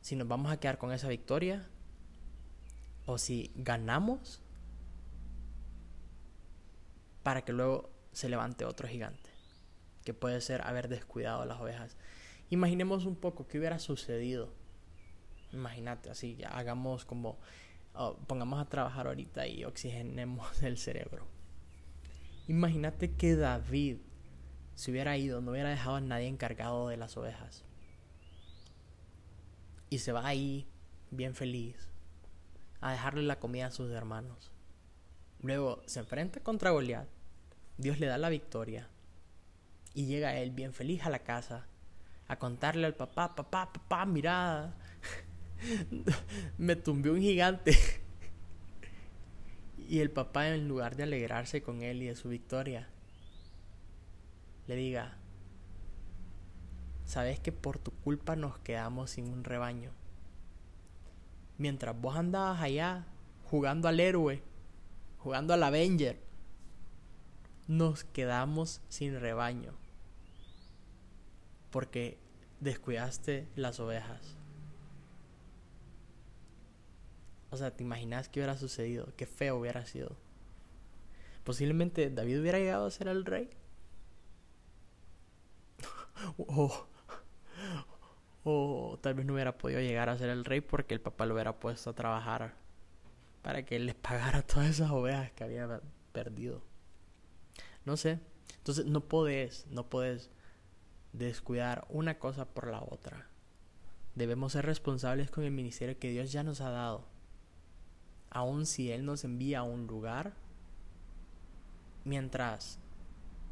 si 0.00 0.17
nos 0.17 0.27
vamos 0.27 0.50
a 0.50 0.59
quedar 0.59 0.79
con 0.79 0.93
esa 0.93 1.09
victoria 1.09 1.69
o 3.05 3.19
si 3.19 3.53
ganamos 3.55 4.41
para 7.23 7.43
que 7.43 7.53
luego 7.53 7.91
se 8.12 8.31
levante 8.31 8.65
otro 8.65 8.89
gigante, 8.89 9.29
que 10.07 10.15
puede 10.15 10.41
ser 10.41 10.62
haber 10.62 10.89
descuidado 10.89 11.45
las 11.45 11.61
ovejas. 11.61 11.99
Imaginemos 12.49 13.05
un 13.05 13.15
poco 13.15 13.47
qué 13.47 13.59
hubiera 13.59 13.79
sucedido. 13.79 14.55
Imagínate, 15.53 16.09
así, 16.09 16.39
hagamos 16.50 17.05
como, 17.05 17.39
oh, 17.93 18.17
pongamos 18.27 18.59
a 18.59 18.71
trabajar 18.71 19.07
ahorita 19.07 19.47
y 19.47 19.67
oxigenemos 19.67 20.62
el 20.62 20.79
cerebro. 20.79 21.27
Imagínate 22.49 23.12
que 23.12 23.37
David 23.37 23.99
se 24.81 24.91
hubiera 24.91 25.19
ido, 25.19 25.43
no 25.43 25.51
hubiera 25.51 25.69
dejado 25.69 25.97
a 25.97 26.01
nadie 26.01 26.27
encargado 26.27 26.89
de 26.89 26.97
las 26.97 27.15
ovejas 27.19 27.67
y 29.91 29.99
se 29.99 30.11
va 30.11 30.27
ahí 30.27 30.67
bien 31.11 31.35
feliz 31.35 31.77
a 32.81 32.93
dejarle 32.93 33.23
la 33.25 33.39
comida 33.39 33.67
a 33.67 33.71
sus 33.71 33.91
hermanos. 33.91 34.51
Luego 35.43 35.83
se 35.85 36.01
enfrenta 36.01 36.41
contra 36.41 36.71
Goliat. 36.71 37.07
Dios 37.77 38.01
le 38.01 38.07
da 38.07 38.17
la 38.17 38.31
victoria. 38.31 38.89
Y 39.93 40.07
llega 40.07 40.39
él 40.39 40.51
bien 40.51 40.73
feliz 40.73 41.05
a 41.05 41.11
la 41.11 41.19
casa 41.19 41.67
a 42.27 42.39
contarle 42.39 42.87
al 42.87 42.95
papá, 42.95 43.35
papá, 43.35 43.71
papá, 43.75 44.07
mira, 44.07 44.73
me 46.57 46.75
tumbé 46.75 47.11
un 47.11 47.21
gigante. 47.21 47.77
y 49.91 49.99
el 49.99 50.11
papá 50.11 50.49
en 50.49 50.69
lugar 50.69 50.97
de 50.97 51.03
alegrarse 51.03 51.61
con 51.61 51.83
él 51.83 52.03
y 52.03 52.07
de 52.07 52.17
su 52.17 52.31
victoria, 52.31 52.89
le 54.67 54.76
diga, 54.76 55.17
sabes 57.05 57.40
que 57.40 57.52
por 57.52 57.79
tu 57.79 57.90
culpa 57.90 58.37
nos 58.37 58.59
quedamos 58.59 59.11
sin 59.11 59.29
un 59.29 59.45
rebaño. 59.45 59.90
Mientras 61.59 62.00
vos 62.00 62.17
andabas 62.17 62.61
allá 62.61 63.07
jugando 63.45 63.88
al 63.88 64.00
héroe, 64.00 64.43
jugando 65.19 65.52
al 65.52 65.62
Avenger, 65.62 66.21
nos 67.67 68.05
quedamos 68.05 68.81
sin 68.88 69.19
rebaño. 69.21 69.75
Porque 71.71 72.19
descuidaste 72.61 73.49
las 73.57 73.81
ovejas. 73.81 74.37
O 77.50 77.57
sea, 77.57 77.73
¿te 77.73 77.83
imaginas 77.83 78.29
qué 78.29 78.40
hubiera 78.40 78.57
sucedido? 78.57 79.12
Qué 79.17 79.26
feo 79.26 79.57
hubiera 79.57 79.85
sido. 79.85 80.17
Posiblemente 81.45 82.11
David 82.11 82.40
hubiera 82.40 82.59
llegado 82.59 82.87
a 82.87 82.90
ser 82.90 83.09
el 83.09 83.25
rey. 83.25 83.50
O, 86.39 86.87
o 88.45 88.99
tal 89.00 89.15
vez 89.15 89.27
no 89.27 89.35
hubiera 89.35 89.57
podido 89.59 89.81
llegar 89.81 90.09
a 90.09 90.19
ser 90.19 90.31
el 90.31 90.45
rey 90.45 90.61
porque 90.61 90.95
el 90.95 91.00
papá 91.00 91.27
lo 91.27 91.35
hubiera 91.35 91.59
puesto 91.59 91.91
a 91.91 91.95
trabajar 91.95 92.55
para 93.43 93.65
que 93.65 93.77
él 93.77 93.87
les 93.87 93.95
pagara 93.95 94.43
todas 94.47 94.69
esas 94.69 94.91
ovejas 94.91 95.31
que 95.33 95.45
había 95.45 95.81
perdido. 96.12 96.62
No 97.85 97.97
sé. 97.97 98.21
Entonces 98.59 98.87
no 98.87 99.00
puedes, 99.00 99.67
no 99.69 99.89
puedes 99.89 100.31
descuidar 101.12 101.87
una 101.89 102.19
cosa 102.19 102.45
por 102.45 102.69
la 102.69 102.83
otra. 102.83 103.29
Debemos 104.15 104.53
ser 104.53 104.67
responsables 104.67 105.31
con 105.31 105.45
el 105.45 105.50
ministerio 105.50 105.99
que 105.99 106.11
Dios 106.11 106.33
ya 106.33 106.43
nos 106.43 106.61
ha 106.61 106.71
dado. 106.71 107.05
Aun 108.31 108.67
si 108.67 108.93
Él 108.93 109.05
nos 109.05 109.25
envía 109.25 109.61
a 109.61 109.62
un 109.62 109.87
lugar, 109.87 110.35
mientras 112.05 112.79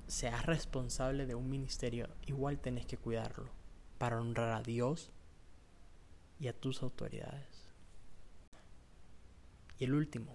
seas 0.08 0.44
responsable 0.46 1.26
de 1.26 1.34
un 1.34 1.48
ministerio, 1.48 2.08
igual 2.26 2.58
tenés 2.58 2.86
que 2.86 2.96
cuidarlo 2.96 3.50
para 3.98 4.20
honrar 4.20 4.52
a 4.52 4.62
Dios 4.62 5.12
y 6.40 6.48
a 6.48 6.58
tus 6.58 6.82
autoridades. 6.82 7.66
Y 9.78 9.84
el 9.84 9.94
último, 9.94 10.34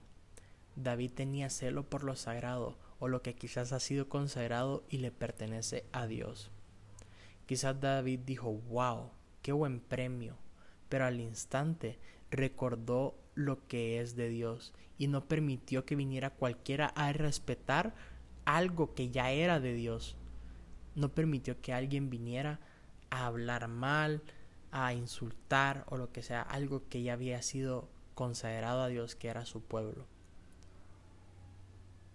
David 0.75 1.11
tenía 1.13 1.49
celo 1.49 1.83
por 1.83 2.03
lo 2.03 2.15
sagrado 2.15 2.77
o 2.99 3.07
lo 3.07 3.21
que 3.21 3.35
quizás 3.35 3.73
ha 3.73 3.79
sido 3.79 4.07
consagrado 4.07 4.83
y 4.89 4.97
le 4.97 5.11
pertenece 5.11 5.85
a 5.91 6.07
Dios. 6.07 6.51
Quizás 7.45 7.81
David 7.81 8.21
dijo, 8.25 8.53
wow, 8.69 9.09
qué 9.41 9.51
buen 9.51 9.81
premio, 9.81 10.37
pero 10.87 11.05
al 11.05 11.19
instante 11.19 11.99
recordó 12.31 13.15
lo 13.35 13.67
que 13.67 13.99
es 13.99 14.15
de 14.15 14.29
Dios 14.29 14.73
y 14.97 15.07
no 15.07 15.27
permitió 15.27 15.85
que 15.85 15.95
viniera 15.95 16.29
cualquiera 16.29 16.87
a 16.87 17.11
respetar 17.11 17.93
algo 18.45 18.93
que 18.93 19.09
ya 19.09 19.31
era 19.31 19.59
de 19.59 19.73
Dios. 19.73 20.15
No 20.95 21.09
permitió 21.09 21.61
que 21.61 21.73
alguien 21.73 22.09
viniera 22.09 22.59
a 23.09 23.25
hablar 23.25 23.67
mal, 23.67 24.21
a 24.71 24.93
insultar 24.93 25.85
o 25.89 25.97
lo 25.97 26.11
que 26.11 26.23
sea, 26.23 26.41
algo 26.41 26.87
que 26.89 27.03
ya 27.03 27.13
había 27.13 27.41
sido 27.41 27.89
consagrado 28.15 28.81
a 28.81 28.87
Dios, 28.87 29.15
que 29.15 29.27
era 29.27 29.45
su 29.45 29.61
pueblo. 29.61 30.05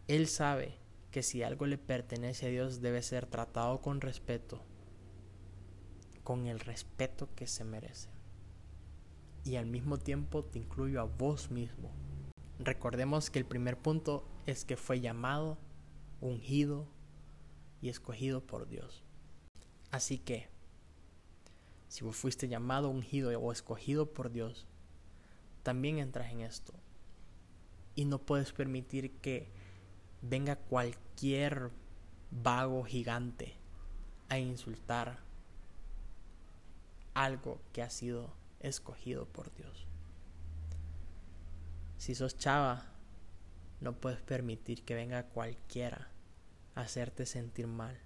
Él 0.09 0.27
sabe 0.27 0.77
que 1.11 1.23
si 1.23 1.43
algo 1.43 1.67
le 1.67 1.79
pertenece 1.79 2.47
a 2.47 2.51
Dios 2.51 2.81
debe 2.81 3.03
ser 3.03 3.27
tratado 3.27 3.81
con 3.81 4.01
respeto, 4.01 4.63
con 6.25 6.47
el 6.47 6.61
respeto 6.61 7.29
que 7.35 7.47
se 7.47 7.65
merece. 7.65 8.09
Y 9.45 9.57
al 9.57 9.67
mismo 9.67 9.99
tiempo 9.99 10.45
te 10.45 10.59
incluyo 10.59 11.01
a 11.01 11.05
vos 11.05 11.51
mismo. 11.51 11.91
Recordemos 12.59 13.31
que 13.31 13.39
el 13.39 13.47
primer 13.47 13.79
punto 13.79 14.27
es 14.47 14.65
que 14.65 14.77
fue 14.77 15.01
llamado, 15.01 15.59
ungido 16.21 16.87
y 17.81 17.89
escogido 17.89 18.41
por 18.41 18.69
Dios. 18.69 19.03
Así 19.91 20.19
que, 20.19 20.49
si 21.89 22.05
vos 22.05 22.17
fuiste 22.17 22.49
llamado, 22.49 22.91
ungido 22.91 23.31
o 23.41 23.53
escogido 23.53 24.13
por 24.13 24.31
Dios, 24.31 24.67
también 25.63 25.99
entras 25.99 26.33
en 26.33 26.41
esto. 26.41 26.75
Y 27.95 28.05
no 28.05 28.19
puedes 28.19 28.53
permitir 28.53 29.13
que 29.19 29.49
venga 30.23 30.57
cualquier 30.57 31.71
vago 32.31 32.85
gigante 32.85 33.55
a 34.29 34.39
insultar 34.39 35.21
algo 37.15 37.61
que 37.73 37.83
ha 37.83 37.91
sido 37.91 38.33
escogido 38.61 39.27
por 39.27 39.53
Dios. 39.55 39.87
Si 41.97 42.15
sos 42.15 42.37
chava, 42.37 42.87
no 43.81 43.95
puedes 43.95 44.21
permitir 44.21 44.85
que 44.85 44.95
venga 44.95 45.25
cualquiera 45.25 46.09
hacerte 46.79 47.27
sentir 47.27 47.67
mal. 47.67 47.99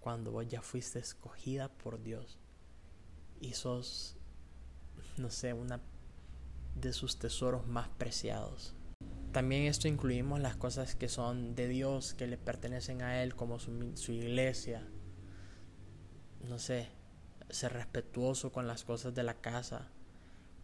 Cuando 0.00 0.32
vos 0.32 0.46
ya 0.46 0.60
fuiste 0.60 0.98
escogida 0.98 1.68
por 1.68 2.02
Dios 2.02 2.38
y 3.40 3.54
sos, 3.54 4.16
no 5.16 5.30
sé, 5.30 5.54
una 5.54 5.80
de 6.74 6.92
sus 6.92 7.18
tesoros 7.18 7.66
más 7.66 7.88
preciados. 7.88 8.74
También 9.32 9.64
esto 9.64 9.88
incluimos 9.88 10.38
las 10.40 10.56
cosas 10.56 10.94
que 10.94 11.08
son 11.08 11.54
de 11.54 11.66
Dios, 11.66 12.12
que 12.12 12.26
le 12.26 12.36
pertenecen 12.36 13.00
a 13.00 13.22
Él, 13.22 13.34
como 13.34 13.58
su, 13.58 14.12
iglesia. 14.12 14.86
No 16.42 16.58
sé, 16.58 16.88
ser 17.48 17.72
respetuoso 17.72 18.52
con 18.52 18.66
las 18.66 18.84
cosas 18.84 19.14
de 19.14 19.22
la 19.22 19.40
casa. 19.40 19.88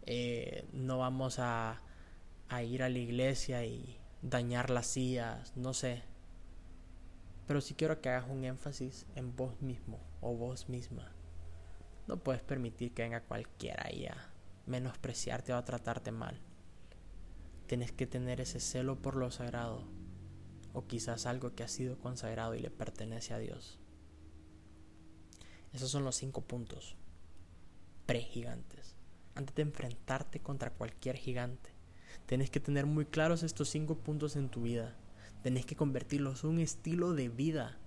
Eh, 0.05 0.67
no 0.73 0.99
vamos 0.99 1.39
a, 1.39 1.81
a 2.49 2.63
ir 2.63 2.83
a 2.83 2.89
la 2.89 2.99
iglesia 2.99 3.65
y 3.65 4.00
dañar 4.21 4.69
las 4.69 4.87
sillas, 4.87 5.55
no 5.55 5.73
sé. 5.73 6.03
Pero 7.47 7.61
sí 7.61 7.73
quiero 7.73 8.01
que 8.01 8.09
hagas 8.09 8.29
un 8.29 8.43
énfasis 8.43 9.05
en 9.15 9.35
vos 9.35 9.61
mismo 9.61 9.99
o 10.21 10.35
vos 10.35 10.69
misma. 10.69 11.11
No 12.07 12.17
puedes 12.17 12.41
permitir 12.41 12.93
que 12.93 13.03
venga 13.03 13.21
cualquiera 13.21 13.85
ahí 13.87 14.05
a 14.05 14.31
menospreciarte 14.65 15.53
o 15.53 15.57
a 15.57 15.65
tratarte 15.65 16.11
mal. 16.11 16.39
Tienes 17.67 17.91
que 17.91 18.07
tener 18.07 18.41
ese 18.41 18.59
celo 18.59 19.01
por 19.01 19.15
lo 19.15 19.31
sagrado, 19.31 19.87
o 20.73 20.87
quizás 20.87 21.25
algo 21.25 21.55
que 21.55 21.63
ha 21.63 21.67
sido 21.67 21.97
consagrado 21.99 22.55
y 22.55 22.59
le 22.59 22.69
pertenece 22.69 23.33
a 23.33 23.39
Dios. 23.39 23.79
Esos 25.73 25.89
son 25.89 26.03
los 26.03 26.15
cinco 26.15 26.41
puntos 26.41 26.97
pre-gigantes. 28.05 28.95
Antes 29.35 29.55
de 29.55 29.61
enfrentarte 29.61 30.41
contra 30.41 30.73
cualquier 30.73 31.15
gigante, 31.15 31.70
tienes 32.25 32.49
que 32.49 32.59
tener 32.59 32.85
muy 32.85 33.05
claros 33.05 33.43
estos 33.43 33.69
cinco 33.69 33.95
puntos 33.95 34.35
en 34.35 34.49
tu 34.49 34.63
vida. 34.63 34.95
Tienes 35.43 35.65
que 35.65 35.75
convertirlos 35.75 36.43
en 36.43 36.51
un 36.51 36.59
estilo 36.59 37.13
de 37.13 37.29
vida 37.29 37.77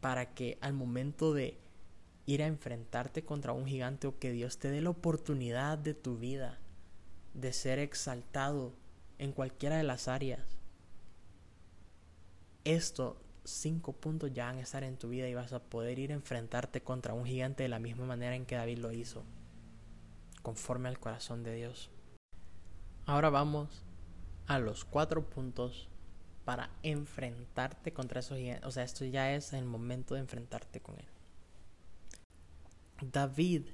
para 0.00 0.34
que 0.34 0.58
al 0.60 0.72
momento 0.72 1.32
de 1.32 1.58
ir 2.26 2.42
a 2.42 2.46
enfrentarte 2.46 3.24
contra 3.24 3.52
un 3.52 3.66
gigante 3.66 4.06
o 4.06 4.18
que 4.18 4.32
Dios 4.32 4.58
te 4.58 4.70
dé 4.70 4.80
la 4.80 4.90
oportunidad 4.90 5.78
de 5.78 5.94
tu 5.94 6.16
vida 6.18 6.58
de 7.34 7.52
ser 7.52 7.78
exaltado 7.78 8.72
en 9.18 9.32
cualquiera 9.32 9.76
de 9.76 9.82
las 9.82 10.08
áreas. 10.08 10.58
Estos 12.64 13.16
cinco 13.44 13.92
puntos 13.92 14.32
ya 14.32 14.46
van 14.46 14.58
a 14.58 14.62
estar 14.62 14.84
en 14.84 14.96
tu 14.96 15.08
vida 15.08 15.28
y 15.28 15.34
vas 15.34 15.52
a 15.52 15.62
poder 15.62 15.98
ir 15.98 16.12
a 16.12 16.14
enfrentarte 16.14 16.82
contra 16.82 17.12
un 17.12 17.26
gigante 17.26 17.62
de 17.62 17.68
la 17.68 17.78
misma 17.78 18.06
manera 18.06 18.36
en 18.36 18.46
que 18.46 18.54
David 18.54 18.78
lo 18.78 18.92
hizo, 18.92 19.24
conforme 20.42 20.88
al 20.88 20.98
corazón 20.98 21.42
de 21.42 21.54
Dios. 21.54 21.90
Ahora 23.06 23.28
vamos 23.28 23.82
a 24.46 24.58
los 24.58 24.86
cuatro 24.86 25.28
puntos 25.28 25.88
para 26.46 26.70
enfrentarte 26.82 27.92
contra 27.92 28.20
esos 28.20 28.38
gigantes. 28.38 28.66
O 28.66 28.70
sea, 28.70 28.82
esto 28.82 29.04
ya 29.04 29.34
es 29.34 29.52
el 29.52 29.66
momento 29.66 30.14
de 30.14 30.20
enfrentarte 30.20 30.80
con 30.80 30.98
él. 30.98 31.06
David 33.02 33.66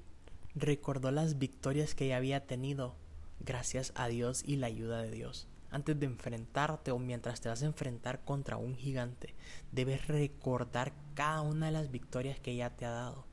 recordó 0.56 1.12
las 1.12 1.38
victorias 1.38 1.94
que 1.94 2.08
ya 2.08 2.16
había 2.16 2.46
tenido 2.46 2.96
gracias 3.38 3.92
a 3.94 4.08
Dios 4.08 4.42
y 4.44 4.56
la 4.56 4.66
ayuda 4.66 5.00
de 5.02 5.12
Dios. 5.12 5.46
Antes 5.70 6.00
de 6.00 6.06
enfrentarte 6.06 6.90
o 6.90 6.98
mientras 6.98 7.40
te 7.40 7.48
vas 7.48 7.62
a 7.62 7.66
enfrentar 7.66 8.24
contra 8.24 8.56
un 8.56 8.74
gigante, 8.74 9.36
debes 9.70 10.08
recordar 10.08 10.92
cada 11.14 11.42
una 11.42 11.66
de 11.66 11.72
las 11.72 11.92
victorias 11.92 12.40
que 12.40 12.56
ya 12.56 12.70
te 12.70 12.84
ha 12.84 12.90
dado. 12.90 13.26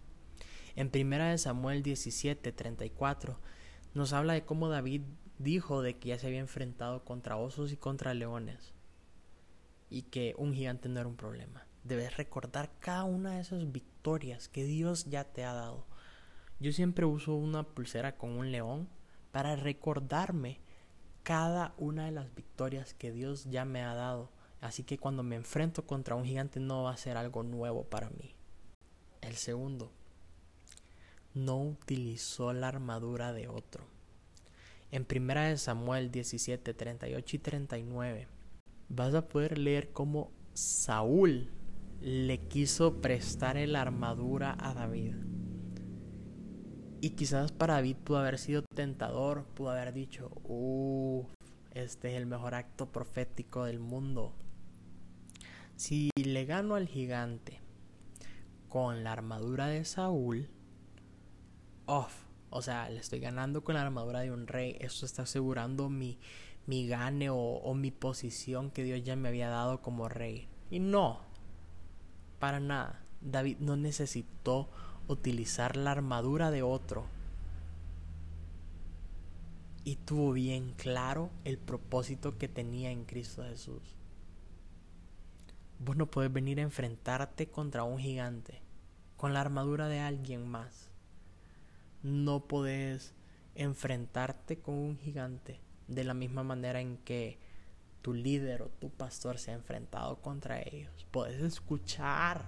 En 0.76 0.92
1 0.94 1.40
Samuel 1.40 1.82
17, 1.82 2.52
34 2.52 3.40
nos 3.96 4.14
habla 4.14 4.34
de 4.34 4.46
cómo 4.46 4.70
David 4.70 5.02
dijo 5.38 5.82
de 5.82 5.98
que 5.98 6.10
ya 6.10 6.20
se 6.20 6.28
había 6.28 6.40
enfrentado 6.40 7.04
contra 7.04 7.38
osos 7.38 7.72
y 7.72 7.78
contra 7.78 8.14
leones 8.14 8.74
y 9.90 10.04
que 10.04 10.36
un 10.38 10.54
gigante 10.54 10.90
no 10.90 11.00
era 11.00 11.10
un 11.10 11.16
problema. 11.16 11.66
Debes 11.84 12.18
recordar 12.18 12.72
cada 12.80 13.04
una 13.06 13.36
de 13.36 13.42
esas 13.42 13.72
victorias 13.72 14.50
que 14.50 14.66
Dios 14.66 15.06
ya 15.06 15.24
te 15.24 15.44
ha 15.46 15.54
dado. 15.54 15.86
Yo 16.60 16.72
siempre 16.72 17.06
uso 17.06 17.36
una 17.36 17.64
pulsera 17.64 18.18
con 18.18 18.32
un 18.32 18.52
león 18.52 18.90
para 19.32 19.56
recordarme 19.56 20.60
cada 21.24 21.74
una 21.78 22.06
de 22.06 22.12
las 22.12 22.34
victorias 22.34 22.94
que 22.94 23.12
Dios 23.12 23.46
ya 23.46 23.64
me 23.64 23.84
ha 23.84 23.94
dado. 23.94 24.32
Así 24.60 24.84
que 24.84 24.98
cuando 24.98 25.24
me 25.24 25.36
enfrento 25.36 25.86
contra 25.86 26.16
un 26.16 26.26
gigante 26.26 26.60
no 26.60 26.84
va 26.84 26.92
a 26.92 26.98
ser 26.98 27.16
algo 27.16 27.44
nuevo 27.44 27.84
para 27.84 28.10
mí. 28.10 28.34
El 29.22 29.36
segundo, 29.36 29.92
no 31.34 31.62
utilizó 31.62 32.54
la 32.54 32.68
armadura 32.68 33.34
de 33.34 33.48
otro. 33.48 33.97
En 34.92 35.06
1 35.10 35.58
Samuel 35.58 36.12
17, 36.12 36.74
38 36.74 37.36
y 37.36 37.40
39 37.40 38.28
vas 38.90 39.14
a 39.14 39.28
poder 39.28 39.58
leer 39.58 39.92
cómo 39.92 40.32
Saúl 40.54 41.50
le 42.02 42.40
quiso 42.48 43.02
prestar 43.02 43.58
la 43.68 43.82
armadura 43.82 44.56
a 44.60 44.74
David. 44.74 45.16
Y 47.02 47.12
quizás 47.12 47.52
para 47.52 47.76
David 47.76 47.98
pudo 47.98 48.20
haber 48.20 48.40
sido 48.40 48.64
tentador, 48.64 49.46
pudo 49.54 49.72
haber 49.72 49.94
dicho, 49.94 50.32
uff, 50.46 51.28
este 51.72 52.12
es 52.12 52.18
el 52.18 52.26
mejor 52.26 52.56
acto 52.56 52.92
profético 52.92 53.66
del 53.66 53.80
mundo. 53.80 54.34
Si 55.76 56.10
le 56.16 56.46
gano 56.46 56.76
al 56.76 56.88
gigante 56.88 57.60
con 58.68 59.04
la 59.04 59.12
armadura 59.12 59.68
de 59.68 59.86
Saúl, 59.86 60.50
off, 61.86 62.27
O 62.58 62.62
sea, 62.64 62.90
le 62.90 62.98
estoy 62.98 63.20
ganando 63.20 63.64
con 63.64 63.76
la 63.76 63.84
armadura 63.84 64.22
de 64.22 64.32
un 64.32 64.48
rey. 64.48 64.78
Esto 64.80 65.06
está 65.06 65.22
asegurando 65.22 65.90
mi, 65.90 66.18
mi 66.66 66.88
gane 66.88 67.30
o, 67.30 67.38
o 67.38 67.76
mi 67.76 67.92
posición 67.92 68.72
que 68.72 68.84
Dios 68.84 69.04
ya 69.04 69.16
me 69.16 69.30
había 69.30 69.48
dado 69.48 69.84
como 69.84 70.10
rey. 70.10 70.48
Y 70.72 70.80
no, 70.80 71.20
para 72.40 72.60
nada. 72.60 73.00
David 73.22 73.58
no 73.60 73.78
necesitó 73.78 74.72
utilizar 75.08 75.78
la 75.78 75.92
armadura 75.92 76.50
de 76.50 76.64
otro. 76.64 77.06
Y 79.84 79.98
tuvo 79.98 80.34
bien 80.34 80.74
claro 80.78 81.30
el 81.44 81.60
propósito 81.60 82.40
que 82.40 82.48
tenía 82.48 82.90
en 82.90 83.06
Cristo 83.06 83.44
Jesús. 83.44 83.84
Vos 85.78 85.96
no 85.96 86.08
puedes 86.08 86.34
venir 86.34 86.58
a 86.60 86.64
enfrentarte 86.64 87.52
contra 87.52 87.84
un 87.84 88.00
gigante 88.00 88.64
con 89.16 89.36
la 89.36 89.42
armadura 89.42 89.88
de 89.88 90.00
alguien 90.00 90.48
más. 90.48 90.90
No 92.08 92.48
podés 92.48 93.14
enfrentarte 93.54 94.60
con 94.60 94.76
un 94.76 94.98
gigante 94.98 95.60
de 95.90 96.06
la 96.06 96.14
misma 96.14 96.42
manera 96.42 96.80
en 96.80 96.96
que 97.00 97.38
tu 98.02 98.14
líder 98.14 98.62
o 98.62 98.70
tu 98.70 98.90
pastor 98.90 99.38
se 99.38 99.52
ha 99.52 99.56
enfrentado 99.56 100.22
contra 100.22 100.62
ellos. 100.62 101.06
Puedes 101.12 101.42
escuchar 101.42 102.46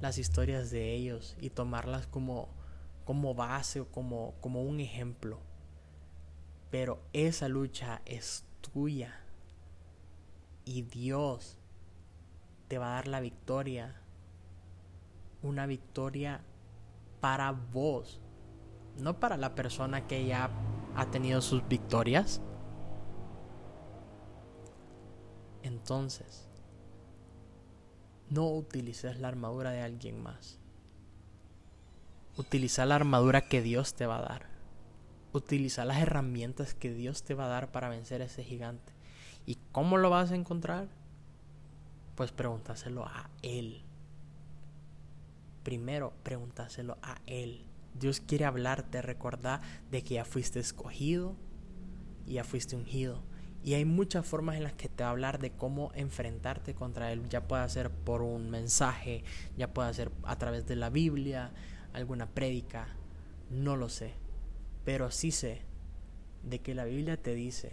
las 0.00 0.18
historias 0.18 0.72
de 0.72 0.94
ellos 0.94 1.36
y 1.40 1.50
tomarlas 1.50 2.08
como, 2.08 2.48
como 3.04 3.36
base 3.36 3.78
o 3.78 3.92
como, 3.92 4.34
como 4.40 4.64
un 4.64 4.80
ejemplo. 4.80 5.38
Pero 6.68 7.00
esa 7.12 7.48
lucha 7.48 8.02
es 8.04 8.46
tuya. 8.72 9.20
Y 10.64 10.82
Dios 10.82 11.56
te 12.66 12.78
va 12.78 12.88
a 12.88 12.94
dar 12.96 13.06
la 13.06 13.20
victoria. 13.20 14.02
Una 15.40 15.66
victoria 15.66 16.40
para 17.20 17.52
vos. 17.52 18.20
No 18.98 19.18
para 19.20 19.36
la 19.36 19.54
persona 19.54 20.06
que 20.06 20.26
ya 20.26 20.50
ha 20.94 21.06
tenido 21.10 21.40
sus 21.42 21.66
victorias. 21.68 22.40
Entonces, 25.62 26.48
no 28.30 28.48
utilices 28.48 29.18
la 29.18 29.28
armadura 29.28 29.70
de 29.70 29.82
alguien 29.82 30.22
más. 30.22 30.58
Utiliza 32.36 32.86
la 32.86 32.96
armadura 32.96 33.48
que 33.48 33.62
Dios 33.62 33.94
te 33.94 34.06
va 34.06 34.18
a 34.18 34.22
dar. 34.22 34.46
Utiliza 35.32 35.84
las 35.84 35.98
herramientas 35.98 36.74
que 36.74 36.92
Dios 36.92 37.22
te 37.22 37.34
va 37.34 37.44
a 37.44 37.48
dar 37.48 37.70
para 37.70 37.88
vencer 37.88 38.22
a 38.22 38.26
ese 38.26 38.42
gigante. 38.42 38.92
¿Y 39.44 39.58
cómo 39.72 39.96
lo 39.96 40.10
vas 40.10 40.32
a 40.32 40.34
encontrar? 40.34 40.88
Pues 42.14 42.32
pregúntaselo 42.32 43.04
a 43.04 43.30
Él. 43.42 43.82
Primero, 45.62 46.12
pregúntaselo 46.22 46.98
a 47.02 47.18
Él. 47.26 47.64
Dios 47.98 48.20
quiere 48.20 48.44
hablarte, 48.44 49.02
recordar 49.02 49.60
de 49.90 50.02
que 50.02 50.14
ya 50.14 50.24
fuiste 50.24 50.60
escogido 50.60 51.36
y 52.26 52.34
ya 52.34 52.44
fuiste 52.44 52.76
ungido. 52.76 53.22
Y 53.62 53.74
hay 53.74 53.84
muchas 53.84 54.24
formas 54.24 54.56
en 54.56 54.62
las 54.62 54.74
que 54.74 54.88
te 54.88 55.02
va 55.02 55.08
a 55.08 55.12
hablar 55.12 55.40
de 55.40 55.50
cómo 55.50 55.90
enfrentarte 55.94 56.74
contra 56.74 57.10
él. 57.10 57.28
Ya 57.28 57.48
puede 57.48 57.68
ser 57.68 57.90
por 57.90 58.22
un 58.22 58.48
mensaje, 58.48 59.24
ya 59.56 59.72
puede 59.72 59.92
ser 59.92 60.12
a 60.22 60.36
través 60.36 60.66
de 60.66 60.76
la 60.76 60.88
Biblia, 60.88 61.52
alguna 61.92 62.26
prédica, 62.26 62.86
no 63.50 63.76
lo 63.76 63.88
sé. 63.88 64.14
Pero 64.84 65.10
sí 65.10 65.32
sé 65.32 65.62
de 66.44 66.60
que 66.60 66.74
la 66.74 66.84
Biblia 66.84 67.20
te 67.20 67.34
dice 67.34 67.72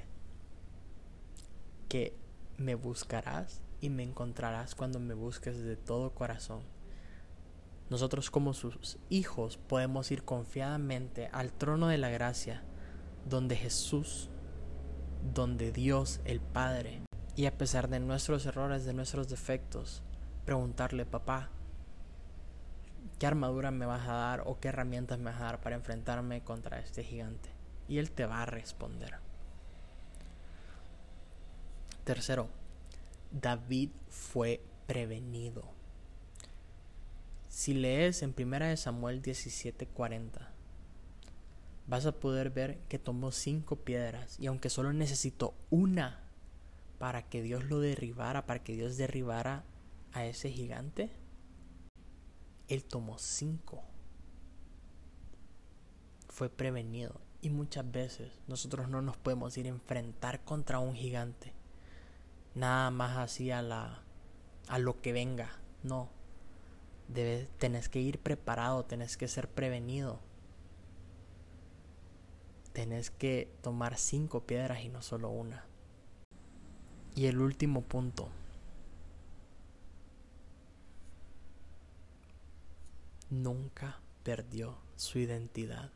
que 1.90 2.16
me 2.58 2.74
buscarás 2.74 3.62
y 3.82 3.90
me 3.90 4.02
encontrarás 4.02 4.74
cuando 4.74 5.00
me 5.00 5.14
busques 5.14 5.62
de 5.62 5.76
todo 5.76 6.16
corazón. 6.16 6.73
Nosotros 7.94 8.32
como 8.32 8.56
sus 8.56 8.98
hijos 9.12 9.58
podemos 9.58 10.10
ir 10.10 10.24
confiadamente 10.24 11.30
al 11.32 11.54
trono 11.54 11.90
de 11.90 12.00
la 12.00 12.10
gracia, 12.10 12.64
donde 13.30 13.56
Jesús 13.56 14.32
donde 15.32 15.72
Dios 15.72 16.20
el 16.26 16.42
Padre, 16.42 17.04
y 17.36 17.46
a 17.46 17.56
pesar 17.56 17.90
de 17.90 18.00
nuestros 18.00 18.48
errores, 18.48 18.84
de 18.86 18.94
nuestros 18.94 19.30
defectos, 19.30 20.02
preguntarle, 20.44 21.06
papá, 21.06 21.50
¿qué 23.20 23.28
armadura 23.28 23.70
me 23.70 23.86
vas 23.86 24.08
a 24.08 24.14
dar 24.14 24.42
o 24.48 24.60
qué 24.60 24.70
herramientas 24.70 25.20
me 25.20 25.26
vas 25.26 25.40
a 25.40 25.46
dar 25.46 25.62
para 25.62 25.76
enfrentarme 25.76 26.44
contra 26.44 26.80
este 26.80 27.04
gigante? 27.04 27.50
Y 27.88 28.00
Él 28.00 28.10
te 28.10 28.26
va 28.26 28.42
a 28.42 28.48
responder. 28.48 29.20
Tercero, 32.06 32.50
David 33.32 33.92
fue 34.10 34.66
prevenido. 34.88 35.83
Si 37.54 37.76
lees 37.76 38.24
en 38.24 38.34
1 38.34 38.78
Samuel 38.78 39.22
17:40, 39.22 40.50
vas 41.86 42.08
a 42.08 42.20
poder 42.20 42.50
ver 42.50 42.80
que 42.90 42.98
tomó 42.98 43.32
cinco 43.32 43.76
piedras 43.76 44.40
y 44.40 44.48
aunque 44.48 44.72
solo 44.72 44.92
necesitó 44.92 45.54
una 45.70 46.24
para 46.98 47.30
que 47.30 47.44
Dios 47.44 47.66
lo 47.66 47.80
derribara, 47.80 48.48
para 48.48 48.64
que 48.64 48.74
Dios 48.74 48.98
derribara 48.98 49.66
a 50.14 50.26
ese 50.26 50.50
gigante, 50.50 51.12
él 52.70 52.84
tomó 52.86 53.20
cinco. 53.20 53.84
Fue 56.30 56.50
prevenido 56.50 57.22
y 57.40 57.52
muchas 57.52 57.90
veces 57.92 58.32
nosotros 58.48 58.90
no 58.90 59.04
nos 59.04 59.16
podemos 59.18 59.56
ir 59.60 59.68
a 59.68 59.70
enfrentar 59.70 60.44
contra 60.44 60.80
un 60.80 60.96
gigante. 60.96 61.54
Nada 62.56 62.90
más 62.90 63.16
así 63.16 63.52
a 63.52 63.62
la 63.62 64.02
a 64.68 64.80
lo 64.80 65.02
que 65.02 65.14
venga, 65.14 65.52
no. 65.84 66.23
Debes, 67.14 67.48
tenés 67.58 67.90
que 67.90 68.00
ir 68.00 68.20
preparado, 68.20 68.86
tenés 68.86 69.18
que 69.18 69.28
ser 69.28 69.48
prevenido 69.48 70.20
tenés 72.74 73.12
que 73.12 73.48
tomar 73.62 73.98
cinco 73.98 74.42
piedras 74.46 74.84
y 74.84 74.90
no 74.90 75.02
solo 75.02 75.30
una. 75.30 75.66
Y 77.16 77.28
el 77.28 77.40
último 77.40 77.82
punto. 77.82 78.30
Nunca 83.30 84.00
perdió 84.24 84.78
su 84.96 85.20
identidad. 85.20 85.92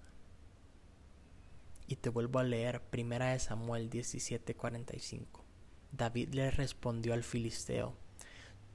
Y 1.88 1.96
te 1.96 2.10
vuelvo 2.10 2.40
a 2.40 2.44
leer 2.44 2.82
Primera 2.82 3.32
de 3.32 3.40
Samuel 3.40 3.90
17:45. 3.90 5.44
David 5.92 6.34
le 6.34 6.52
respondió 6.52 7.14
al 7.14 7.24
filisteo, 7.24 7.96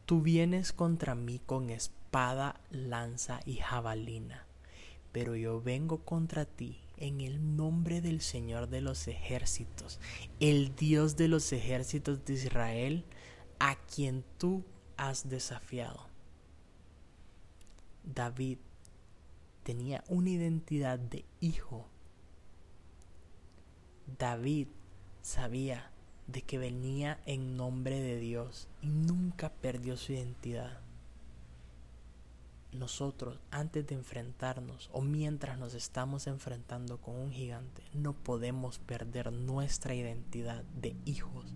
Tú 0.07 0.23
vienes 0.23 0.73
contra 0.73 1.15
mí 1.15 1.39
con 1.39 1.71
espada, 1.71 2.02
lanza 2.71 3.41
y 3.47 3.57
jabalina, 3.57 4.47
pero 5.13 5.35
yo 5.35 5.63
vengo 5.63 6.05
contra 6.05 6.45
ti 6.45 6.79
en 6.99 7.23
el 7.23 7.57
nombre 7.57 8.03
del 8.03 8.21
Señor 8.21 8.69
de 8.69 8.83
los 8.83 9.09
ejércitos, 9.09 9.99
el 10.39 10.77
Dios 10.77 11.17
de 11.17 11.29
los 11.29 11.53
ejércitos 11.53 12.25
de 12.27 12.35
Israel, 12.35 13.05
a 13.59 13.77
quien 13.77 14.25
tú 14.37 14.63
has 14.99 15.31
desafiado. 15.31 16.07
David 18.05 18.59
tenía 19.63 20.05
una 20.09 20.31
identidad 20.31 20.99
de 20.99 21.25
hijo. 21.41 21.89
David 24.19 24.69
sabía 25.23 25.91
de 26.27 26.43
que 26.43 26.59
venía 26.59 27.21
en 27.25 27.57
nombre 27.57 28.01
de 28.01 28.19
Dios 28.19 28.69
y 28.83 28.89
nunca 28.89 29.51
perdió 29.51 29.97
su 29.97 30.13
identidad 30.13 30.83
nosotros 32.73 33.39
antes 33.51 33.87
de 33.87 33.95
enfrentarnos 33.95 34.89
o 34.93 35.03
mientras 35.03 35.59
nos 35.59 35.75
estamos 35.75 36.27
enfrentando 36.27 36.99
con 37.01 37.17
un 37.17 37.31
gigante, 37.31 37.83
no 37.93 38.15
podemos 38.15 38.79
perder 38.79 39.33
nuestra 39.33 39.95
identidad 39.95 40.65
de 40.65 40.97
hijos 41.05 41.55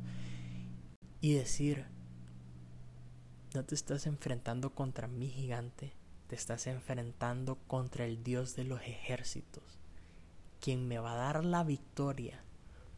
y 1.20 1.34
decir, 1.34 1.86
no 3.54 3.64
te 3.64 3.74
estás 3.74 4.06
enfrentando 4.06 4.74
contra 4.74 5.08
mi 5.08 5.28
gigante, 5.28 5.94
te 6.26 6.36
estás 6.36 6.66
enfrentando 6.66 7.56
contra 7.66 8.04
el 8.04 8.22
Dios 8.22 8.54
de 8.54 8.64
los 8.64 8.82
ejércitos, 8.82 9.64
quien 10.60 10.86
me 10.86 10.98
va 10.98 11.12
a 11.12 11.16
dar 11.16 11.44
la 11.44 11.64
victoria, 11.64 12.42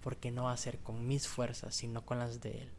porque 0.02 0.30
no 0.30 0.44
va 0.44 0.52
a 0.52 0.56
ser 0.56 0.78
con 0.80 1.06
mis 1.06 1.28
fuerzas, 1.28 1.74
sino 1.74 2.04
con 2.04 2.18
las 2.18 2.40
de 2.40 2.62
Él. 2.62 2.70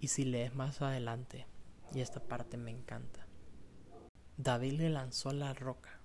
Y 0.00 0.08
si 0.08 0.24
lees 0.24 0.54
más 0.54 0.80
adelante, 0.80 1.46
y 1.94 2.00
esta 2.00 2.20
parte 2.20 2.56
me 2.56 2.70
encanta. 2.70 3.26
David 4.36 4.74
le 4.74 4.90
lanzó 4.90 5.32
la 5.32 5.52
roca, 5.54 6.00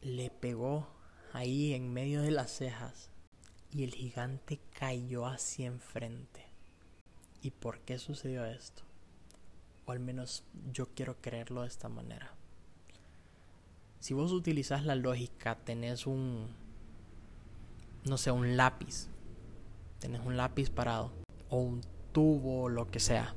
le 0.00 0.30
pegó 0.30 0.88
ahí 1.32 1.74
en 1.74 1.92
medio 1.92 2.22
de 2.22 2.30
las 2.30 2.50
cejas 2.50 3.10
y 3.70 3.84
el 3.84 3.94
gigante 3.94 4.60
cayó 4.78 5.26
hacia 5.26 5.66
enfrente. 5.66 6.46
¿Y 7.42 7.50
por 7.50 7.80
qué 7.80 7.98
sucedió 7.98 8.44
esto? 8.44 8.82
O 9.84 9.92
al 9.92 10.00
menos 10.00 10.44
yo 10.72 10.88
quiero 10.94 11.20
creerlo 11.20 11.62
de 11.62 11.68
esta 11.68 11.88
manera. 11.88 12.34
Si 14.00 14.14
vos 14.14 14.32
utilizas 14.32 14.84
la 14.84 14.94
lógica, 14.94 15.56
tenés 15.56 16.06
un, 16.06 16.48
no 18.04 18.18
sé, 18.18 18.30
un 18.30 18.56
lápiz. 18.56 19.08
Tenés 19.98 20.24
un 20.24 20.36
lápiz 20.36 20.70
parado. 20.70 21.12
O 21.48 21.58
un 21.58 21.82
tubo 22.12 22.62
o 22.62 22.68
lo 22.68 22.88
que 22.88 23.00
sea. 23.00 23.34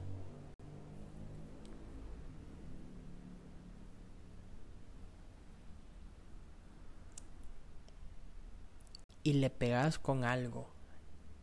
Y 9.23 9.33
le 9.33 9.49
pegas 9.49 9.99
con 9.99 10.23
algo 10.23 10.69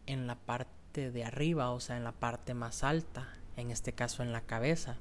en 0.07 0.27
la 0.27 0.37
parte 0.37 1.11
de 1.11 1.25
arriba, 1.25 1.71
o 1.71 1.81
sea, 1.81 1.97
en 1.97 2.05
la 2.05 2.13
parte 2.13 2.55
más 2.55 2.85
alta, 2.85 3.29
en 3.57 3.71
este 3.71 3.93
caso 3.93 4.23
en 4.23 4.33
la 4.33 4.43
cabeza, 4.43 4.99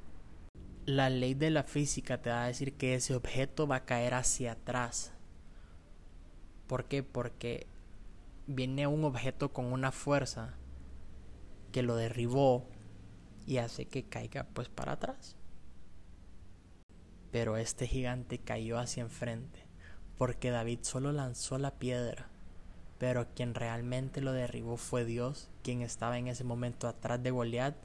la 0.85 1.09
ley 1.09 1.33
de 1.33 1.49
la 1.49 1.63
física 1.63 2.21
te 2.21 2.29
va 2.29 2.43
a 2.43 2.47
decir 2.47 2.73
que 2.73 2.95
ese 2.95 3.15
objeto 3.15 3.67
va 3.67 3.77
a 3.77 3.85
caer 3.85 4.13
hacia 4.13 4.53
atrás. 4.53 5.13
¿Por 6.67 6.85
qué? 6.85 7.03
Porque 7.03 7.67
viene 8.47 8.87
un 8.87 9.03
objeto 9.03 9.51
con 9.51 9.65
una 9.65 9.91
fuerza 9.91 10.53
que 11.71 11.81
lo 11.81 11.95
derribó 11.95 12.67
y 13.47 13.57
hace 13.57 13.85
que 13.85 14.03
caiga 14.03 14.47
pues 14.53 14.69
para 14.69 14.93
atrás. 14.93 15.35
Pero 17.31 17.57
este 17.57 17.87
gigante 17.87 18.39
cayó 18.39 18.79
hacia 18.79 19.01
enfrente, 19.01 19.65
porque 20.17 20.51
David 20.51 20.79
solo 20.83 21.11
lanzó 21.11 21.57
la 21.57 21.71
piedra, 21.71 22.29
pero 22.97 23.27
quien 23.35 23.53
realmente 23.53 24.21
lo 24.21 24.31
derribó 24.31 24.77
fue 24.77 25.05
Dios, 25.05 25.49
quien 25.63 25.81
estaba 25.81 26.17
en 26.17 26.27
ese 26.27 26.43
momento 26.43 26.87
atrás 26.87 27.21
de 27.21 27.31
Goliat 27.31 27.75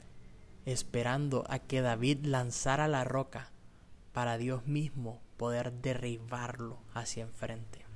esperando 0.67 1.45
a 1.49 1.59
que 1.59 1.81
David 1.81 2.25
lanzara 2.27 2.87
la 2.87 3.05
roca 3.05 3.51
para 4.13 4.39
Dios 4.39 4.67
mismo 4.67 5.21
poder 5.37 5.73
derribarlo 5.73 6.79
hacia 6.95 7.23
enfrente. 7.23 7.87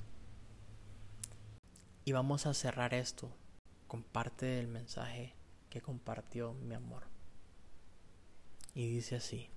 Y 2.04 2.12
vamos 2.12 2.46
a 2.46 2.54
cerrar 2.54 2.94
esto 2.94 3.30
con 3.86 4.02
parte 4.02 4.46
del 4.46 4.68
mensaje 4.68 5.34
que 5.70 5.80
compartió 5.80 6.54
mi 6.54 6.74
amor. 6.74 7.04
Y 8.74 8.88
dice 8.88 9.16
así. 9.16 9.50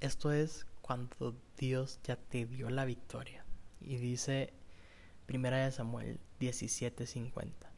Esto 0.00 0.30
es 0.30 0.66
cuando 0.82 1.34
Dios 1.56 2.00
ya 2.04 2.16
te 2.16 2.44
dio 2.44 2.68
la 2.68 2.84
victoria. 2.84 3.45
Y 3.86 3.96
dice 3.96 4.52
Primera 5.26 5.64
de 5.64 5.70
Samuel 5.70 6.20
17:50. 6.40 7.70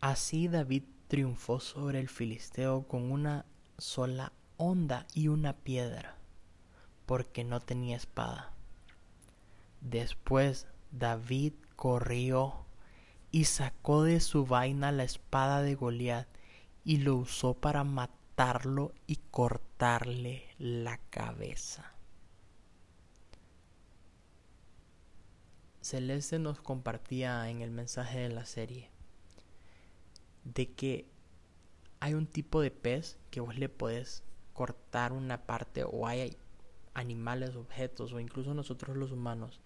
Así 0.00 0.48
David 0.48 0.84
triunfó 1.08 1.60
sobre 1.60 2.00
el 2.00 2.08
filisteo 2.08 2.86
con 2.88 3.12
una 3.12 3.44
sola 3.78 4.32
onda 4.56 5.06
y 5.12 5.28
una 5.28 5.52
piedra, 5.52 6.16
porque 7.04 7.44
no 7.44 7.60
tenía 7.60 7.96
espada. 7.96 8.52
Después 9.80 10.68
David 10.92 11.54
corrió 11.76 12.64
y 13.32 13.44
sacó 13.44 14.04
de 14.04 14.20
su 14.20 14.46
vaina 14.46 14.92
la 14.92 15.04
espada 15.04 15.62
de 15.62 15.74
Goliat 15.74 16.28
y 16.84 16.98
lo 16.98 17.16
usó 17.16 17.54
para 17.54 17.82
matarlo 17.82 18.92
y 19.06 19.16
cortarle 19.30 20.44
la 20.58 20.98
cabeza. 21.10 21.92
Celeste 25.82 26.38
nos 26.38 26.60
compartía 26.60 27.50
en 27.50 27.60
el 27.60 27.70
mensaje 27.70 28.20
de 28.20 28.28
la 28.28 28.46
serie 28.46 28.88
de 30.44 30.72
que 30.72 31.06
hay 32.00 32.14
un 32.14 32.26
tipo 32.26 32.60
de 32.60 32.70
pez 32.70 33.18
que 33.30 33.40
vos 33.40 33.56
le 33.56 33.68
podés 33.68 34.22
cortar 34.52 35.12
una 35.12 35.42
parte 35.44 35.84
o 35.84 36.06
hay 36.06 36.36
animales, 36.94 37.56
objetos 37.56 38.12
o 38.12 38.20
incluso 38.20 38.54
nosotros 38.54 38.96
los 38.96 39.12
humanos 39.12 39.60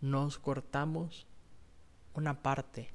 nos 0.00 0.38
cortamos 0.38 1.26
una 2.14 2.42
parte 2.42 2.92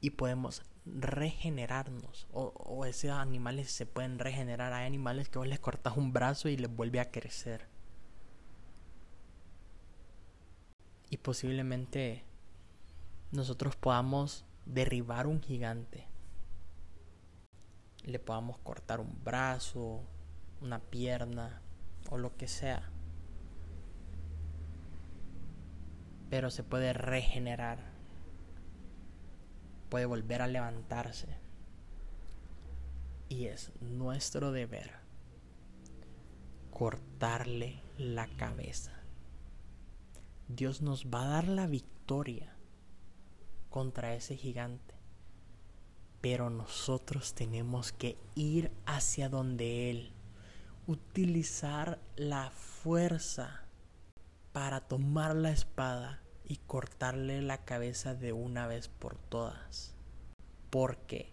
y 0.00 0.10
podemos 0.10 0.62
regenerarnos 0.84 2.26
o, 2.32 2.52
o, 2.56 2.84
esos 2.84 3.10
animales 3.10 3.70
se 3.70 3.86
pueden 3.86 4.18
regenerar. 4.18 4.72
Hay 4.72 4.86
animales 4.86 5.28
que 5.28 5.38
vos 5.38 5.46
les 5.48 5.60
cortas 5.60 5.96
un 5.96 6.12
brazo 6.12 6.48
y 6.48 6.56
les 6.56 6.74
vuelve 6.74 7.00
a 7.00 7.10
crecer 7.10 7.71
y 11.12 11.18
posiblemente 11.18 12.24
nosotros 13.30 13.76
podamos 13.76 14.44
derribar 14.66 15.28
un 15.28 15.40
gigante 15.40 16.08
le 18.04 18.18
podamos 18.18 18.58
cortar 18.58 19.00
un 19.00 19.22
brazo, 19.22 20.02
una 20.60 20.80
pierna 20.80 21.62
o 22.10 22.18
lo 22.18 22.36
que 22.36 22.48
sea. 22.48 22.90
Pero 26.30 26.50
se 26.50 26.64
puede 26.64 26.92
regenerar. 26.92 27.78
Puede 29.88 30.06
volver 30.06 30.42
a 30.42 30.46
levantarse. 30.46 31.28
Y 33.28 33.46
es 33.46 33.70
nuestro 33.80 34.50
deber 34.50 34.90
cortarle 36.70 37.82
la 37.98 38.26
cabeza. 38.26 38.92
Dios 40.54 40.82
nos 40.82 41.06
va 41.06 41.22
a 41.22 41.28
dar 41.28 41.48
la 41.48 41.66
victoria 41.66 42.56
contra 43.70 44.14
ese 44.14 44.36
gigante 44.36 44.92
pero 46.22 46.50
nosotros 46.50 47.34
tenemos 47.34 47.92
que 47.92 48.16
ir 48.36 48.70
hacia 48.86 49.28
donde 49.28 49.90
Él, 49.90 50.12
utilizar 50.86 51.98
la 52.14 52.50
fuerza 52.50 53.64
para 54.52 54.80
tomar 54.80 55.34
la 55.34 55.50
espada 55.50 56.22
y 56.44 56.58
cortarle 56.58 57.42
la 57.42 57.64
cabeza 57.64 58.14
de 58.14 58.32
una 58.32 58.68
vez 58.68 58.88
por 58.88 59.18
todas. 59.18 59.96
Porque 60.70 61.32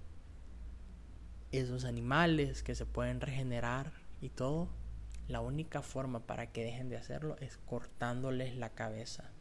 esos 1.52 1.86
animales 1.86 2.64
que 2.64 2.74
se 2.74 2.88
pueden 2.88 3.22
regenerar 3.22 3.94
y 4.22 4.30
todo, 4.30 4.70
la 5.30 5.40
única 5.40 5.82
forma 5.82 6.20
para 6.20 6.52
que 6.52 6.66
dejen 6.66 6.90
de 6.90 6.98
hacerlo 6.98 7.38
es 7.40 7.58
cortándoles 7.66 8.58
la 8.58 8.72
cabeza. 8.72 9.32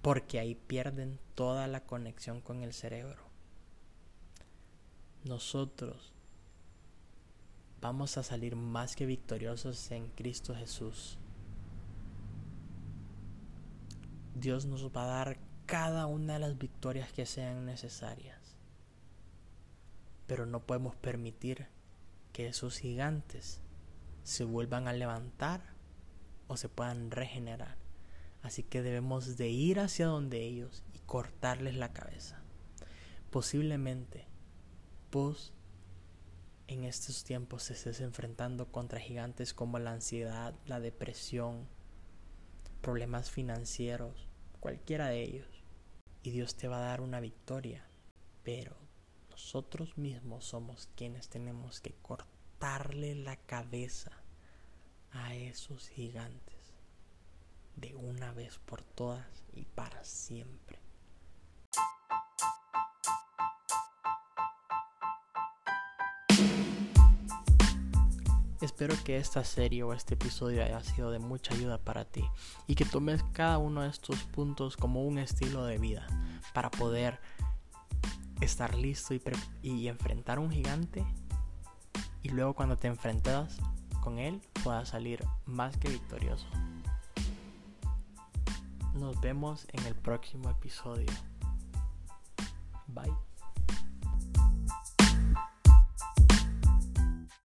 Porque 0.00 0.38
ahí 0.38 0.54
pierden 0.54 1.18
toda 1.34 1.66
la 1.66 1.80
conexión 1.80 2.40
con 2.40 2.62
el 2.62 2.72
cerebro 2.72 3.30
nosotros 5.24 6.14
vamos 7.80 8.16
a 8.16 8.22
salir 8.22 8.56
más 8.56 8.96
que 8.96 9.06
victoriosos 9.06 9.90
en 9.90 10.08
Cristo 10.08 10.54
Jesús. 10.54 11.18
Dios 14.34 14.64
nos 14.64 14.88
va 14.88 15.02
a 15.02 15.24
dar 15.24 15.38
cada 15.66 16.06
una 16.06 16.34
de 16.34 16.38
las 16.38 16.58
victorias 16.58 17.12
que 17.12 17.26
sean 17.26 17.66
necesarias. 17.66 18.56
Pero 20.26 20.46
no 20.46 20.60
podemos 20.60 20.94
permitir 20.94 21.66
que 22.32 22.46
esos 22.48 22.78
gigantes 22.78 23.60
se 24.30 24.44
vuelvan 24.44 24.86
a 24.86 24.92
levantar 24.92 25.74
o 26.46 26.56
se 26.56 26.68
puedan 26.68 27.10
regenerar. 27.10 27.76
Así 28.42 28.62
que 28.62 28.80
debemos 28.80 29.36
de 29.36 29.48
ir 29.48 29.80
hacia 29.80 30.06
donde 30.06 30.42
ellos 30.42 30.84
y 30.94 31.00
cortarles 31.00 31.74
la 31.74 31.92
cabeza. 31.92 32.40
Posiblemente 33.30 34.28
vos 35.10 35.52
en 36.68 36.84
estos 36.84 37.24
tiempos 37.24 37.70
estés 37.72 38.00
enfrentando 38.00 38.70
contra 38.70 39.00
gigantes 39.00 39.52
como 39.52 39.80
la 39.80 39.92
ansiedad, 39.92 40.54
la 40.64 40.78
depresión, 40.78 41.68
problemas 42.80 43.32
financieros, 43.32 44.28
cualquiera 44.60 45.08
de 45.08 45.22
ellos. 45.22 45.64
Y 46.22 46.30
Dios 46.30 46.54
te 46.54 46.68
va 46.68 46.78
a 46.78 46.86
dar 46.86 47.00
una 47.00 47.18
victoria. 47.18 47.84
Pero 48.44 48.76
nosotros 49.28 49.98
mismos 49.98 50.44
somos 50.44 50.88
quienes 50.94 51.28
tenemos 51.28 51.80
que 51.80 51.94
cortarle 51.94 53.16
la 53.16 53.36
cabeza 53.36 54.19
a 55.12 55.34
esos 55.34 55.88
gigantes 55.88 56.74
de 57.76 57.94
una 57.96 58.32
vez 58.32 58.58
por 58.58 58.82
todas 58.82 59.26
y 59.54 59.64
para 59.64 60.04
siempre. 60.04 60.78
Espero 68.60 68.94
que 69.04 69.16
esta 69.16 69.42
serie 69.42 69.82
o 69.82 69.94
este 69.94 70.14
episodio 70.14 70.62
haya 70.62 70.82
sido 70.82 71.10
de 71.10 71.18
mucha 71.18 71.54
ayuda 71.54 71.78
para 71.78 72.04
ti 72.04 72.22
y 72.66 72.74
que 72.74 72.84
tomes 72.84 73.22
cada 73.32 73.56
uno 73.56 73.82
de 73.82 73.88
estos 73.88 74.18
puntos 74.24 74.76
como 74.76 75.04
un 75.04 75.18
estilo 75.18 75.64
de 75.64 75.78
vida 75.78 76.06
para 76.52 76.70
poder 76.70 77.20
estar 78.42 78.74
listo 78.74 79.14
y, 79.62 79.88
enfrentar 79.88 80.38
un 80.38 80.50
gigante 80.50 81.04
y 82.22 82.28
luego 82.28 82.54
cuando 82.54 82.76
te 82.76 82.88
enfrentas 82.88 83.58
con 84.00 84.18
él 84.18 84.40
puedas 84.64 84.88
salir 84.88 85.24
más 85.46 85.76
que 85.76 85.88
victorioso. 85.88 86.46
Nos 88.94 89.20
vemos 89.20 89.66
en 89.72 89.86
el 89.86 89.94
próximo 89.94 90.50
episodio. 90.50 91.06
Bye. 92.88 93.29